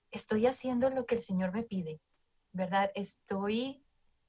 estoy 0.10 0.48
haciendo 0.48 0.90
lo 0.90 1.06
que 1.06 1.16
el 1.16 1.22
Señor 1.22 1.52
me 1.52 1.64
pide, 1.64 2.00
¿verdad? 2.54 2.90
Estoy, 2.96 3.84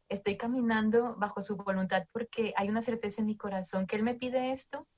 estoy 0.08 0.36
caminando 0.36 1.14
bajo 1.14 1.42
su 1.42 1.54
voluntad 1.54 2.08
porque 2.10 2.52
hay 2.56 2.70
una 2.70 2.82
certeza 2.82 3.20
en 3.20 3.28
mi 3.28 3.36
corazón 3.36 3.86
que 3.86 3.94
Él 3.94 4.02
me 4.02 4.16
pide 4.16 4.50
esto 4.50 4.88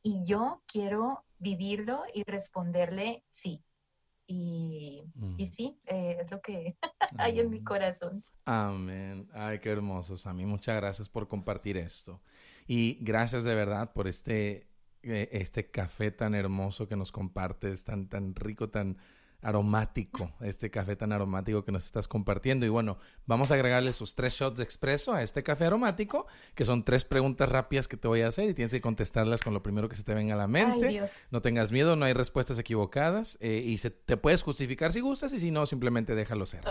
y 0.00 0.24
yo 0.24 0.62
quiero 0.68 1.24
vivirlo 1.40 2.04
y 2.14 2.22
responderle 2.22 3.24
sí. 3.28 3.64
Y, 4.30 5.02
y 5.38 5.44
mm. 5.44 5.50
sí, 5.50 5.80
eh, 5.86 6.18
es 6.20 6.30
lo 6.30 6.40
que 6.40 6.76
hay 7.18 7.40
en 7.40 7.50
mi 7.50 7.64
corazón. 7.64 8.22
Amén. 8.44 9.28
Ay, 9.32 9.58
qué 9.58 9.70
hermoso, 9.70 10.16
Sammy. 10.16 10.44
Muchas 10.44 10.76
gracias 10.76 11.08
por 11.08 11.28
compartir 11.28 11.76
esto. 11.78 12.20
Y 12.66 12.98
gracias 13.00 13.44
de 13.44 13.54
verdad 13.54 13.92
por 13.94 14.06
este, 14.06 14.68
eh, 15.02 15.28
este 15.32 15.70
café 15.70 16.10
tan 16.10 16.34
hermoso 16.34 16.86
que 16.88 16.96
nos 16.96 17.10
compartes, 17.10 17.84
tan, 17.84 18.08
tan 18.08 18.34
rico, 18.34 18.68
tan, 18.68 18.98
aromático, 19.40 20.32
este 20.40 20.70
café 20.70 20.96
tan 20.96 21.12
aromático 21.12 21.64
que 21.64 21.70
nos 21.70 21.84
estás 21.84 22.08
compartiendo. 22.08 22.66
Y 22.66 22.68
bueno, 22.68 22.98
vamos 23.26 23.50
a 23.50 23.54
agregarle 23.54 23.92
sus 23.92 24.14
tres 24.14 24.34
shots 24.34 24.58
de 24.58 24.64
expreso 24.64 25.14
a 25.14 25.22
este 25.22 25.42
café 25.42 25.66
aromático, 25.66 26.26
que 26.54 26.64
son 26.64 26.84
tres 26.84 27.04
preguntas 27.04 27.48
rápidas 27.48 27.86
que 27.86 27.96
te 27.96 28.08
voy 28.08 28.22
a 28.22 28.28
hacer 28.28 28.48
y 28.48 28.54
tienes 28.54 28.72
que 28.72 28.80
contestarlas 28.80 29.42
con 29.42 29.54
lo 29.54 29.62
primero 29.62 29.88
que 29.88 29.96
se 29.96 30.02
te 30.02 30.14
venga 30.14 30.34
a 30.34 30.38
la 30.38 30.48
mente. 30.48 31.02
no 31.30 31.40
tengas 31.40 31.70
miedo, 31.70 31.94
no 31.94 32.04
hay 32.04 32.14
respuestas 32.14 32.58
equivocadas 32.58 33.38
eh, 33.40 33.62
y 33.64 33.78
se, 33.78 33.90
te 33.90 34.16
puedes 34.16 34.42
justificar 34.42 34.92
si 34.92 35.00
gustas 35.00 35.32
y 35.32 35.40
si 35.40 35.50
no, 35.50 35.66
simplemente 35.66 36.14
déjalo 36.14 36.46
ser. 36.46 36.64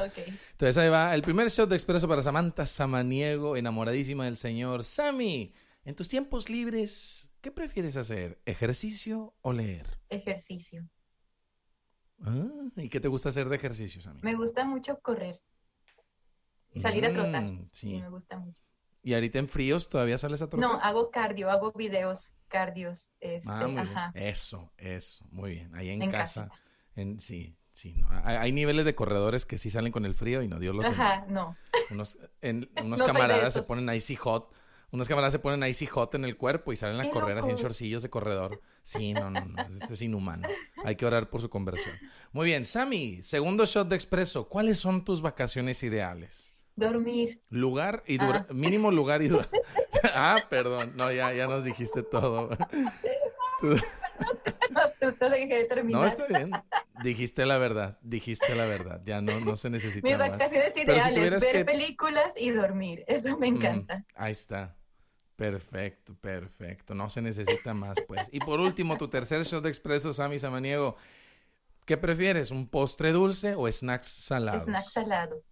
Entonces 0.51 0.77
ahí 0.77 0.89
va 0.89 1.15
el 1.15 1.21
primer 1.21 1.49
shot 1.49 1.69
de 1.69 1.75
expreso 1.75 2.07
para 2.07 2.21
Samantha 2.21 2.65
Samaniego, 2.65 3.55
enamoradísima 3.55 4.25
del 4.25 4.35
Señor. 4.35 4.83
Sammy, 4.83 5.53
en 5.85 5.95
tus 5.95 6.09
tiempos 6.09 6.49
libres, 6.49 7.29
¿qué 7.39 7.49
prefieres 7.51 7.95
hacer? 7.95 8.41
¿Ejercicio 8.45 9.35
o 9.41 9.53
leer? 9.53 9.99
Ejercicio. 10.09 10.89
Ah, 12.23 12.47
¿y 12.75 12.89
qué 12.89 12.99
te 12.99 13.07
gusta 13.07 13.29
hacer 13.29 13.49
de 13.49 13.55
ejercicios, 13.55 14.07
mí? 14.07 14.19
Me 14.21 14.35
gusta 14.35 14.65
mucho 14.65 14.99
correr 14.99 15.41
y 16.73 16.79
salir 16.79 17.05
a 17.05 17.13
trotar. 17.13 17.43
Mm, 17.43 17.69
sí. 17.71 17.99
me 18.01 18.09
gusta 18.09 18.37
mucho. 18.37 18.61
¿Y 19.03 19.13
ahorita 19.13 19.39
en 19.39 19.47
fríos 19.47 19.89
todavía 19.89 20.17
sales 20.17 20.41
a 20.41 20.49
trotar? 20.49 20.69
No, 20.69 20.79
hago 20.81 21.11
cardio, 21.11 21.49
hago 21.49 21.71
videos 21.71 22.33
cardios. 22.47 23.09
Este, 23.19 23.49
ah, 23.49 24.11
Eso, 24.13 24.73
eso, 24.77 25.25
muy 25.31 25.51
bien. 25.51 25.75
Ahí 25.75 25.89
en, 25.89 26.11
casa. 26.11 26.49
En, 26.95 27.19
sí, 27.21 27.57
sí. 27.71 28.03
Hay, 28.09 28.51
niveles 28.51 28.85
de 28.85 28.95
corredores 28.95 29.45
que 29.45 29.57
sí 29.57 29.69
salen 29.69 29.91
con 29.91 30.05
el 30.05 30.15
frío 30.15 30.41
y 30.41 30.47
no, 30.47 30.59
Dios 30.59 30.75
los 30.75 30.85
Ajá, 30.85 31.25
no. 31.29 31.55
Unos, 31.91 32.17
unos 32.83 33.03
camaradas 33.03 33.53
se 33.53 33.61
ponen 33.63 33.93
icy 33.95 34.15
hot 34.15 34.51
unos 34.91 35.07
camaradas 35.09 35.33
se 35.33 35.39
ponen 35.39 35.67
icy 35.67 35.85
hot 35.85 36.15
en 36.15 36.23
el 36.23 36.37
cuerpo 36.37 36.71
y 36.71 36.77
salen 36.77 37.01
a 37.01 37.09
correr 37.09 37.37
así 37.37 37.49
en 37.49 37.57
shortcillos 37.57 38.03
de 38.03 38.09
corredor. 38.09 38.61
Sí, 38.83 39.13
no, 39.13 39.29
no, 39.29 39.43
no, 39.43 39.61
eso 39.81 39.93
es 39.93 40.01
inhumano. 40.01 40.47
Hay 40.85 40.95
que 40.95 41.05
orar 41.05 41.29
por 41.29 41.41
su 41.41 41.49
conversión. 41.49 41.95
Muy 42.31 42.45
bien, 42.45 42.63
Sammy, 42.63 43.21
segundo 43.21 43.65
shot 43.65 43.89
de 43.89 43.95
expreso. 43.95 44.47
¿Cuáles 44.47 44.79
son 44.79 45.03
tus 45.03 45.21
vacaciones 45.21 45.83
ideales? 45.83 46.57
Dormir. 46.77 47.41
Lugar 47.49 48.03
y 48.07 48.17
dura, 48.17 48.45
ah. 48.49 48.53
mínimo 48.53 48.91
lugar 48.91 49.21
y 49.23 49.27
dura. 49.27 49.49
ah, 50.13 50.37
perdón, 50.49 50.93
no, 50.95 51.11
ya, 51.11 51.33
ya 51.33 51.47
nos 51.47 51.65
dijiste 51.65 52.03
todo. 52.03 52.49
no, 55.83 56.05
está 56.05 56.27
bien. 56.27 56.51
Dijiste 57.03 57.45
la 57.45 57.57
verdad, 57.57 57.97
dijiste 58.01 58.55
la 58.55 58.65
verdad. 58.65 59.01
Ya 59.03 59.19
no, 59.21 59.37
no 59.41 59.57
se 59.57 59.69
necesita. 59.69 60.07
Mis 60.07 60.17
vacaciones 60.17 60.71
ideales, 60.77 61.43
ver 61.43 61.65
películas 61.65 62.31
y 62.37 62.51
dormir. 62.51 63.03
Eso 63.07 63.37
me 63.37 63.47
encanta. 63.47 64.05
ahí 64.15 64.31
está. 64.31 64.76
Perfecto, 65.37 66.15
perfecto. 66.15 66.95
No 66.95 67.11
se 67.11 67.21
necesita 67.21 67.75
más, 67.75 67.93
pues. 68.07 68.27
Y 68.31 68.39
por 68.39 68.59
último, 68.59 68.97
tu 68.97 69.07
tercer 69.07 69.43
shot 69.43 69.63
de 69.63 69.69
expreso, 69.69 70.11
Sammy 70.11 70.39
Samaniego. 70.39 70.95
¿Qué 71.85 71.95
prefieres? 71.95 72.49
¿Un 72.49 72.67
postre 72.67 73.11
dulce 73.11 73.53
o 73.55 73.71
snacks 73.71 74.07
salados? 74.07 74.63
Snacks 74.63 74.91
salado. 74.91 75.43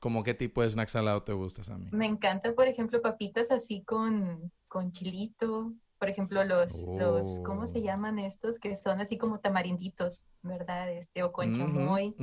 ¿Cómo 0.00 0.24
qué 0.24 0.32
tipo 0.32 0.62
de 0.62 0.70
snack 0.70 0.88
salado 0.88 1.22
te 1.22 1.34
gusta, 1.34 1.62
Sammy? 1.62 1.90
Me 1.92 2.06
encanta, 2.06 2.54
por 2.54 2.66
ejemplo, 2.66 3.02
papitas 3.02 3.50
así 3.50 3.82
con, 3.82 4.50
con 4.66 4.92
chilito, 4.92 5.74
por 5.98 6.08
ejemplo, 6.08 6.42
los, 6.44 6.86
los, 6.86 7.40
¿cómo 7.44 7.66
se 7.66 7.80
oh. 7.80 7.82
llaman 7.82 8.18
estos? 8.18 8.58
Que 8.58 8.76
son 8.76 9.00
así 9.00 9.18
como 9.18 9.40
tamarinditos, 9.40 10.26
¿verdad? 10.42 10.90
Este, 10.90 11.22
o 11.22 11.32
con 11.32 11.54
chamoy. 11.54 12.14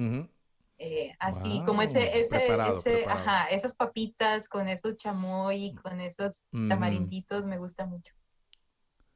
Eh, 0.83 1.15
así 1.19 1.61
como 1.63 1.83
ese, 1.83 2.19
ese, 2.19 2.47
ese 2.47 3.05
ajá, 3.05 3.45
esas 3.45 3.75
papitas 3.75 4.49
con 4.49 4.67
esos 4.67 4.97
chamoy, 4.97 5.75
con 5.75 6.01
esos 6.01 6.43
mm. 6.51 6.69
tamarinditos, 6.69 7.45
me 7.45 7.59
gusta 7.59 7.85
mucho. 7.85 8.15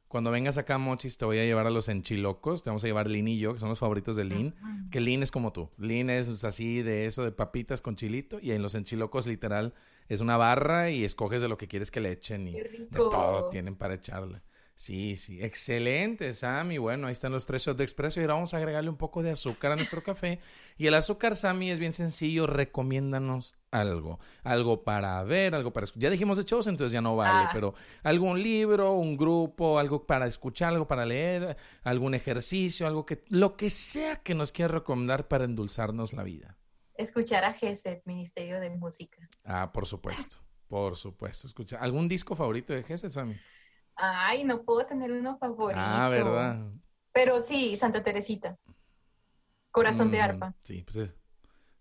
Cuando 0.07 0.29
vengas 0.29 0.59
acá, 0.59 0.77
Mochis, 0.77 1.17
te 1.17 1.25
voy 1.25 1.39
a 1.39 1.43
llevar 1.43 1.65
a 1.65 1.71
los 1.71 1.89
enchilocos. 1.89 2.61
Te 2.61 2.69
vamos 2.69 2.83
a 2.83 2.87
llevar 2.87 3.09
Lin 3.09 3.27
y 3.27 3.39
yo, 3.39 3.53
que 3.53 3.59
son 3.59 3.69
los 3.69 3.79
favoritos 3.79 4.15
de 4.15 4.25
Lin. 4.25 4.53
Que 4.91 5.01
Lin 5.01 5.23
es 5.23 5.31
como 5.31 5.51
tú. 5.51 5.71
Lin 5.77 6.11
es 6.11 6.43
así 6.43 6.83
de 6.83 7.07
eso, 7.07 7.23
de 7.23 7.31
papitas 7.31 7.81
con 7.81 7.95
chilito. 7.95 8.37
Y 8.39 8.51
en 8.51 8.61
los 8.61 8.75
enchilocos, 8.75 9.25
literal, 9.25 9.73
es 10.07 10.21
una 10.21 10.37
barra 10.37 10.91
y 10.91 11.03
escoges 11.03 11.41
de 11.41 11.47
lo 11.47 11.57
que 11.57 11.67
quieres 11.67 11.89
que 11.89 11.99
le 11.99 12.11
echen. 12.11 12.47
Y 12.47 12.53
de 12.53 12.87
todo 12.91 13.49
tienen 13.49 13.75
para 13.75 13.95
echarle. 13.95 14.43
Sí, 14.75 15.15
sí, 15.15 15.41
excelente, 15.41 16.33
Sammy. 16.33 16.77
Bueno, 16.77 17.07
ahí 17.07 17.13
están 17.13 17.31
los 17.31 17.45
tres 17.45 17.63
shots 17.63 17.77
de 17.77 17.85
expreso 17.85 18.19
y 18.19 18.23
ahora 18.23 18.33
vamos 18.33 18.53
a 18.53 18.57
agregarle 18.57 18.89
un 18.89 18.97
poco 18.97 19.23
de 19.23 19.31
azúcar 19.31 19.71
a 19.71 19.77
nuestro 19.77 20.03
café. 20.03 20.39
Y 20.77 20.87
el 20.87 20.95
azúcar, 20.95 21.37
Sammy, 21.37 21.71
es 21.71 21.79
bien 21.79 21.93
sencillo. 21.93 22.45
Recomiéndanos 22.45 23.55
algo, 23.71 24.19
algo 24.43 24.83
para 24.83 25.23
ver, 25.23 25.55
algo 25.55 25.71
para 25.71 25.85
escuchar. 25.85 26.03
Ya 26.03 26.09
dijimos 26.09 26.37
de 26.37 26.43
shows, 26.43 26.67
entonces 26.67 26.91
ya 26.91 26.99
no 26.99 27.15
vale, 27.15 27.47
ah. 27.47 27.49
pero 27.53 27.73
algún 28.03 28.43
libro, 28.43 28.91
un 28.95 29.15
grupo, 29.15 29.79
algo 29.79 30.05
para 30.05 30.27
escuchar, 30.27 30.73
algo 30.73 30.87
para 30.87 31.05
leer, 31.05 31.55
algún 31.83 32.13
ejercicio, 32.13 32.85
algo 32.85 33.05
que, 33.05 33.23
lo 33.29 33.55
que 33.55 33.69
sea 33.69 34.17
que 34.17 34.35
nos 34.35 34.51
quiera 34.51 34.73
recomendar 34.73 35.29
para 35.29 35.45
endulzarnos 35.45 36.11
la 36.11 36.23
vida. 36.23 36.57
Escuchar 36.95 37.45
a 37.45 37.53
GESET, 37.53 38.01
Ministerio 38.05 38.59
de 38.59 38.71
Música. 38.71 39.29
Ah, 39.45 39.71
por 39.71 39.85
supuesto, 39.85 40.37
por 40.67 40.97
supuesto. 40.97 41.47
Escucha, 41.47 41.77
¿algún 41.77 42.09
disco 42.09 42.35
favorito 42.35 42.73
de 42.73 42.83
GESET, 42.83 43.11
Sammy? 43.11 43.35
Ay, 43.95 44.43
no 44.43 44.63
puedo 44.63 44.85
tener 44.85 45.11
uno 45.11 45.37
favorito. 45.37 45.81
Ah, 45.83 46.09
¿verdad? 46.09 46.59
Pero 47.13 47.41
sí, 47.41 47.77
Santa 47.77 48.03
Teresita. 48.03 48.57
Corazón 49.71 50.11
de 50.11 50.19
mm, 50.19 50.21
arpa. 50.21 50.55
Sí, 50.63 50.83
pues 50.83 50.95
es. 50.97 51.15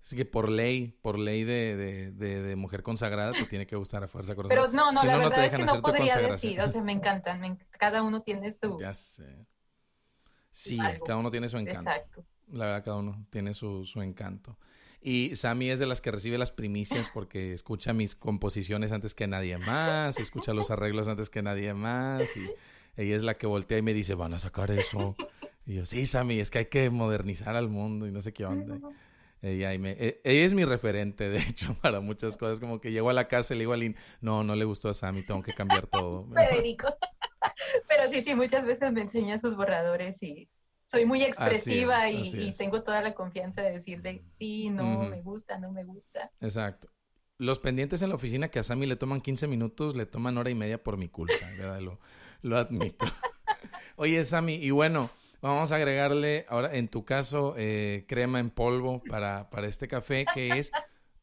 Así 0.04 0.16
que 0.16 0.26
por 0.26 0.50
ley, 0.50 0.98
por 1.00 1.18
ley 1.18 1.44
de, 1.44 1.76
de, 1.76 2.42
de, 2.42 2.56
mujer 2.56 2.82
consagrada, 2.82 3.32
te 3.32 3.44
tiene 3.46 3.66
que 3.66 3.74
gustar 3.74 4.04
a 4.04 4.08
fuerza 4.08 4.34
corazón. 4.34 4.54
Pero 4.54 4.70
no, 4.70 4.92
no, 4.92 5.02
la 5.02 5.16
verdad 5.16 5.44
es 5.46 5.52
que 5.54 5.64
no 5.64 5.80
podría 5.80 6.18
decir, 6.18 6.60
o 6.60 6.68
sea, 6.68 6.82
me 6.82 6.92
encantan, 6.92 7.58
cada 7.70 8.02
uno 8.02 8.20
tiene 8.20 8.52
su... 8.52 8.78
Ya 8.78 8.92
sé. 8.92 9.46
Sí, 10.50 10.78
cada 11.06 11.16
uno 11.16 11.30
tiene 11.30 11.48
su 11.48 11.56
encanto. 11.56 11.90
Exacto. 11.90 12.24
La 12.48 12.66
verdad, 12.66 12.84
cada 12.84 12.96
uno 12.98 13.26
tiene 13.30 13.54
su, 13.54 13.86
su 13.86 14.02
encanto. 14.02 14.58
Y 15.06 15.36
Sammy 15.36 15.68
es 15.68 15.78
de 15.78 15.84
las 15.84 16.00
que 16.00 16.10
recibe 16.10 16.38
las 16.38 16.50
primicias 16.50 17.10
porque 17.12 17.52
escucha 17.52 17.92
mis 17.92 18.14
composiciones 18.14 18.90
antes 18.90 19.14
que 19.14 19.26
nadie 19.26 19.58
más, 19.58 20.18
escucha 20.18 20.54
los 20.54 20.70
arreglos 20.70 21.08
antes 21.08 21.28
que 21.28 21.42
nadie 21.42 21.74
más. 21.74 22.34
Y 22.38 22.48
ella 22.96 23.14
es 23.14 23.22
la 23.22 23.34
que 23.34 23.46
voltea 23.46 23.76
y 23.76 23.82
me 23.82 23.92
dice, 23.92 24.14
van 24.14 24.32
a 24.32 24.38
sacar 24.38 24.70
eso. 24.70 25.14
Y 25.66 25.74
yo, 25.74 25.84
sí, 25.84 26.06
Sammy, 26.06 26.40
es 26.40 26.50
que 26.50 26.60
hay 26.60 26.66
que 26.66 26.88
modernizar 26.88 27.54
al 27.54 27.68
mundo 27.68 28.06
y 28.06 28.12
no 28.12 28.22
sé 28.22 28.32
qué 28.32 28.46
onda. 28.46 28.78
Ella, 29.42 29.78
me, 29.78 29.90
e, 29.90 30.22
ella 30.24 30.46
es 30.46 30.54
mi 30.54 30.64
referente, 30.64 31.28
de 31.28 31.38
hecho, 31.38 31.76
para 31.82 32.00
muchas 32.00 32.38
cosas. 32.38 32.58
Como 32.58 32.80
que 32.80 32.90
llego 32.90 33.10
a 33.10 33.12
la 33.12 33.28
casa 33.28 33.52
y 33.52 33.58
le 33.58 33.64
digo 33.64 33.74
a 33.74 33.76
Lynn, 33.76 33.96
no, 34.22 34.42
no 34.42 34.56
le 34.56 34.64
gustó 34.64 34.88
a 34.88 34.94
Sammy, 34.94 35.22
tengo 35.22 35.42
que 35.42 35.52
cambiar 35.52 35.86
todo. 35.86 36.26
Federico. 36.34 36.88
Pero 37.88 38.10
sí, 38.10 38.22
sí, 38.22 38.34
muchas 38.34 38.64
veces 38.64 38.90
me 38.92 39.02
enseña 39.02 39.38
sus 39.38 39.54
borradores 39.54 40.22
y 40.22 40.48
soy 40.84 41.06
muy 41.06 41.22
expresiva 41.22 42.10
y, 42.10 42.52
tengo 42.52 42.82
toda 42.82 43.00
la 43.00 43.14
confianza 43.14 43.62
de 43.62 43.72
decirle 43.72 44.24
sí, 44.30 44.70
no, 44.70 45.04
me 45.04 45.22
gusta, 45.22 45.58
no 45.58 45.72
me 45.72 45.84
gusta. 45.84 46.30
Exacto. 46.40 46.88
Los 47.38 47.58
pendientes 47.58 48.00
en 48.02 48.10
la 48.10 48.14
oficina 48.14 48.48
que 48.48 48.60
a 48.60 48.62
Sammy 48.62 48.86
le 48.86 48.96
toman 48.96 49.20
15 49.20 49.48
minutos, 49.48 49.96
le 49.96 50.06
toman 50.06 50.38
hora 50.38 50.50
y 50.50 50.54
media 50.54 50.82
por 50.82 50.96
mi 50.96 51.08
culpa, 51.08 51.34
¿verdad? 51.58 51.80
Lo, 51.80 51.98
lo 52.42 52.56
admito. 52.58 53.04
Oye, 53.96 54.22
Sammy, 54.24 54.54
y 54.54 54.70
bueno, 54.70 55.10
vamos 55.40 55.72
a 55.72 55.76
agregarle 55.76 56.46
ahora, 56.48 56.74
en 56.74 56.88
tu 56.88 57.04
caso, 57.04 57.54
eh, 57.56 58.04
crema 58.06 58.38
en 58.38 58.50
polvo 58.50 59.02
para, 59.02 59.50
para 59.50 59.66
este 59.66 59.88
café, 59.88 60.26
que 60.32 60.58
es 60.58 60.70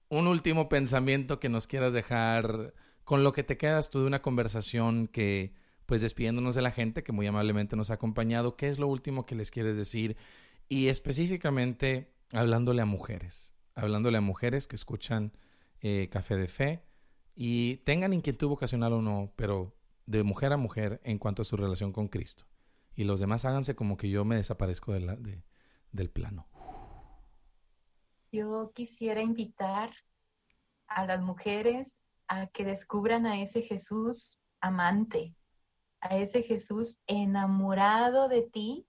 un 0.10 0.28
último 0.28 0.68
pensamiento 0.68 1.40
que 1.40 1.50
nos 1.50 1.68
quieras 1.68 1.94
dejar 1.94 2.74
con 3.04 3.24
lo 3.24 3.34
que 3.34 3.44
te 3.44 3.58
quedas 3.58 3.90
tú 3.90 4.02
de 4.02 4.08
una 4.08 4.22
conversación 4.22 5.08
que 5.08 5.54
pues 5.92 6.00
despidiéndonos 6.00 6.56
de 6.56 6.62
la 6.62 6.72
gente 6.72 7.04
que 7.04 7.12
muy 7.12 7.28
amablemente 7.28 7.76
nos 7.76 7.92
ha 7.92 7.96
acompañado, 7.96 8.56
¿qué 8.56 8.70
es 8.70 8.80
lo 8.80 8.88
último 8.88 9.26
que 9.26 9.36
les 9.36 9.52
quieres 9.52 9.76
decir? 9.76 10.16
Y 10.70 10.88
específicamente 10.88 12.14
hablándole 12.32 12.82
a 12.82 12.86
mujeres, 12.86 13.54
hablándole 13.76 14.18
a 14.18 14.22
mujeres 14.22 14.68
que 14.68 14.78
escuchan 14.78 15.34
eh, 15.82 16.08
Café 16.10 16.38
de 16.38 16.48
Fe 16.48 16.86
y 17.36 17.80
tengan 17.84 18.14
inquietud 18.14 18.48
vocacional 18.48 18.94
o 18.94 19.02
no, 19.02 19.34
pero 19.36 19.76
de 20.06 20.24
mujer 20.24 20.54
a 20.54 20.56
mujer 20.56 21.02
en 21.04 21.20
cuanto 21.20 21.42
a 21.42 21.46
su 21.46 21.58
relación 21.58 21.92
con 21.92 22.08
Cristo. 22.08 22.46
Y 22.96 23.04
los 23.04 23.20
demás 23.20 23.44
háganse 23.44 23.76
como 23.76 23.98
que 23.98 24.10
yo 24.10 24.24
me 24.24 24.38
desaparezco 24.38 24.94
de 24.94 25.02
la, 25.02 25.18
de, 25.18 25.44
del 25.92 26.10
plano. 26.10 26.48
Yo 28.32 28.72
quisiera 28.74 29.22
invitar 29.22 29.92
a 30.88 31.06
las 31.06 31.22
mujeres 31.22 32.00
a 32.30 32.48
que 32.48 32.64
descubran 32.64 33.26
a 33.26 33.42
ese 33.42 33.62
Jesús 33.62 34.40
amante, 34.62 35.36
a 36.02 36.18
ese 36.18 36.44
Jesús 36.44 37.02
enamorado 37.08 38.28
de 38.28 38.44
ti 38.44 38.88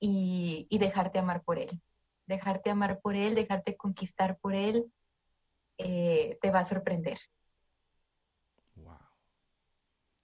y, 0.00 0.78
dejarte 0.78 1.18
amar 1.18 1.42
por 1.42 1.58
Él. 1.58 1.80
Dejarte 2.26 2.70
amar 2.70 3.00
por 3.00 3.16
Él, 3.16 3.34
dejarte 3.34 3.76
conquistar 3.76 4.38
por 4.38 4.54
Él, 4.54 4.90
eh, 5.78 6.38
te 6.40 6.50
va 6.50 6.60
a 6.60 6.64
sorprender. 6.64 7.18
Wow. 8.76 8.98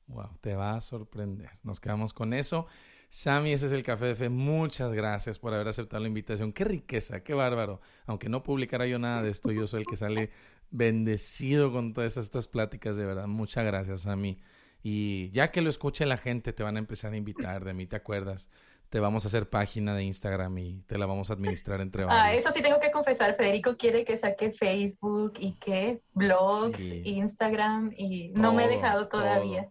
Wow, 0.07 0.39
te 0.41 0.55
va 0.55 0.77
a 0.77 0.81
sorprender. 0.81 1.59
Nos 1.63 1.81
quedamos 1.81 2.13
con 2.13 2.33
eso. 2.33 2.67
Sammy, 3.09 3.53
ese 3.53 3.67
es 3.67 3.73
el 3.73 3.83
Café 3.83 4.07
de 4.07 4.15
Fe. 4.15 4.29
Muchas 4.29 4.93
gracias 4.93 5.39
por 5.39 5.53
haber 5.53 5.69
aceptado 5.69 6.01
la 6.01 6.09
invitación. 6.09 6.53
Qué 6.53 6.65
riqueza, 6.65 7.25
qué 7.25 7.35
bárbaro. 7.35 7.81
Aunque 8.07 8.29
no 8.29 8.43
publicara 8.43 8.87
yo 8.87 8.99
nada 8.99 9.23
de 9.23 9.31
esto, 9.31 9.51
yo 9.51 9.67
soy 9.67 9.81
el 9.81 9.87
que 9.87 9.97
sale 9.97 10.31
bendecido 10.71 11.73
con 11.73 11.93
todas 11.93 12.17
estas 12.17 12.47
pláticas, 12.47 12.97
de 12.97 13.05
verdad. 13.05 13.27
Muchas 13.27 13.65
gracias, 13.65 14.03
Sammy. 14.03 14.41
Y 14.83 15.31
ya 15.31 15.51
que 15.51 15.61
lo 15.61 15.69
escuche 15.69 16.07
la 16.07 16.17
gente, 16.17 16.53
te 16.53 16.63
van 16.63 16.77
a 16.77 16.79
empezar 16.79 17.13
a 17.13 17.17
invitar 17.17 17.65
de 17.65 17.75
mí, 17.75 17.87
¿te 17.87 17.97
acuerdas? 17.97 18.49
Te 18.89 18.99
vamos 18.99 19.25
a 19.25 19.29
hacer 19.29 19.49
página 19.49 19.95
de 19.95 20.03
Instagram 20.03 20.59
y 20.59 20.83
te 20.83 20.99
la 20.99 21.07
vamos 21.07 21.31
a 21.31 21.35
administrar 21.35 21.81
entre 21.81 22.05
varios. 22.05 22.23
Ah, 22.23 22.33
eso 22.33 22.51
sí 22.53 22.63
tengo 22.63 22.81
que 22.81 22.91
confesar. 22.91 23.37
Federico 23.37 23.77
quiere 23.77 24.05
que 24.05 24.17
saque 24.17 24.51
Facebook 24.51 25.35
y 25.39 25.53
que 25.55 26.03
blogs, 26.13 26.81
Instagram 27.05 27.93
y 27.97 28.31
no 28.31 28.53
me 28.53 28.65
he 28.65 28.69
dejado 28.69 29.07
todavía. 29.07 29.71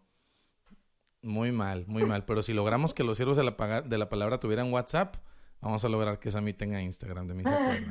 Muy 1.22 1.52
mal, 1.52 1.86
muy 1.88 2.04
mal. 2.04 2.24
Pero 2.24 2.42
si 2.42 2.54
logramos 2.54 2.94
que 2.94 3.04
los 3.04 3.18
siervos 3.18 3.36
de 3.36 3.44
la, 3.44 3.82
de 3.82 3.98
la 3.98 4.08
palabra 4.08 4.40
tuvieran 4.40 4.72
WhatsApp, 4.72 5.18
vamos 5.60 5.84
a 5.84 5.90
lograr 5.90 6.20
que 6.20 6.32
Sammy 6.32 6.54
tenga 6.54 6.82
Instagram 6.82 7.28
de 7.28 7.34
mí. 7.34 7.44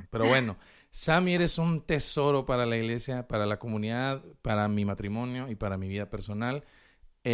Pero 0.09 0.27
bueno, 0.27 0.57
Sammy, 0.91 1.35
eres 1.35 1.59
un 1.59 1.83
tesoro 1.83 2.47
para 2.47 2.65
la 2.65 2.79
iglesia, 2.79 3.29
para 3.29 3.45
la 3.45 3.59
comunidad, 3.59 4.25
para 4.41 4.67
mi 4.69 4.87
matrimonio 4.87 5.51
y 5.51 5.57
para 5.57 5.77
mi 5.77 5.89
vida 5.89 6.09
personal 6.09 6.65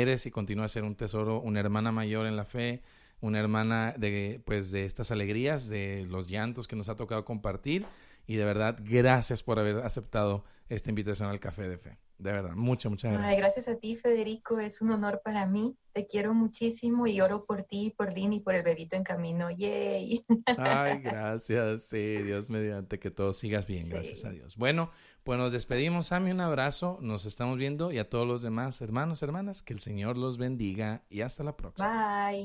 eres 0.00 0.26
y 0.26 0.30
continúas 0.30 0.66
a 0.66 0.74
ser 0.74 0.84
un 0.84 0.94
tesoro, 0.94 1.40
una 1.40 1.60
hermana 1.60 1.92
mayor 1.92 2.26
en 2.26 2.36
la 2.36 2.44
fe, 2.44 2.82
una 3.20 3.38
hermana 3.38 3.94
de, 3.96 4.40
pues, 4.44 4.70
de 4.70 4.84
estas 4.84 5.10
alegrías, 5.10 5.68
de 5.68 6.06
los 6.08 6.28
llantos 6.28 6.68
que 6.68 6.76
nos 6.76 6.88
ha 6.88 6.96
tocado 6.96 7.24
compartir. 7.24 7.86
Y 8.26 8.36
de 8.36 8.44
verdad, 8.44 8.78
gracias 8.82 9.42
por 9.42 9.58
haber 9.58 9.78
aceptado 9.78 10.44
esta 10.68 10.90
invitación 10.90 11.28
al 11.28 11.40
Café 11.40 11.68
de 11.68 11.78
Fe. 11.78 11.98
De 12.18 12.32
verdad, 12.32 12.54
muchas, 12.54 12.90
muchas 12.90 13.12
gracias. 13.12 13.36
gracias 13.38 13.68
a 13.68 13.78
ti, 13.78 13.96
Federico. 13.96 14.60
Es 14.60 14.80
un 14.80 14.90
honor 14.92 15.20
para 15.24 15.46
mí. 15.46 15.76
Te 15.92 16.06
quiero 16.06 16.32
muchísimo 16.34 17.06
y 17.06 17.20
oro 17.20 17.44
por 17.44 17.62
ti, 17.62 17.92
por 17.96 18.12
Lynn 18.12 18.32
y 18.32 18.40
por 18.40 18.54
el 18.54 18.62
bebito 18.62 18.96
en 18.96 19.04
camino. 19.04 19.50
¡Yay! 19.50 20.24
Ay, 20.56 20.98
gracias. 21.02 21.84
Sí, 21.84 22.18
Dios 22.22 22.50
mediante 22.50 22.98
que 22.98 23.10
todo 23.10 23.32
sigas 23.32 23.66
bien. 23.66 23.88
Gracias 23.88 24.24
a 24.24 24.30
Dios. 24.30 24.56
Bueno, 24.56 24.90
pues 25.24 25.38
nos 25.38 25.52
despedimos, 25.52 26.08
Sammy, 26.08 26.30
un 26.30 26.40
abrazo, 26.40 26.98
nos 27.00 27.26
estamos 27.26 27.58
viendo 27.58 27.92
y 27.92 27.98
a 27.98 28.08
todos 28.08 28.26
los 28.26 28.42
demás 28.42 28.80
hermanos, 28.80 29.22
hermanas, 29.22 29.62
que 29.62 29.72
el 29.72 29.80
Señor 29.80 30.16
los 30.18 30.38
bendiga 30.38 31.02
y 31.08 31.22
hasta 31.22 31.44
la 31.44 31.56
próxima. 31.56 32.30
Bye. 32.30 32.44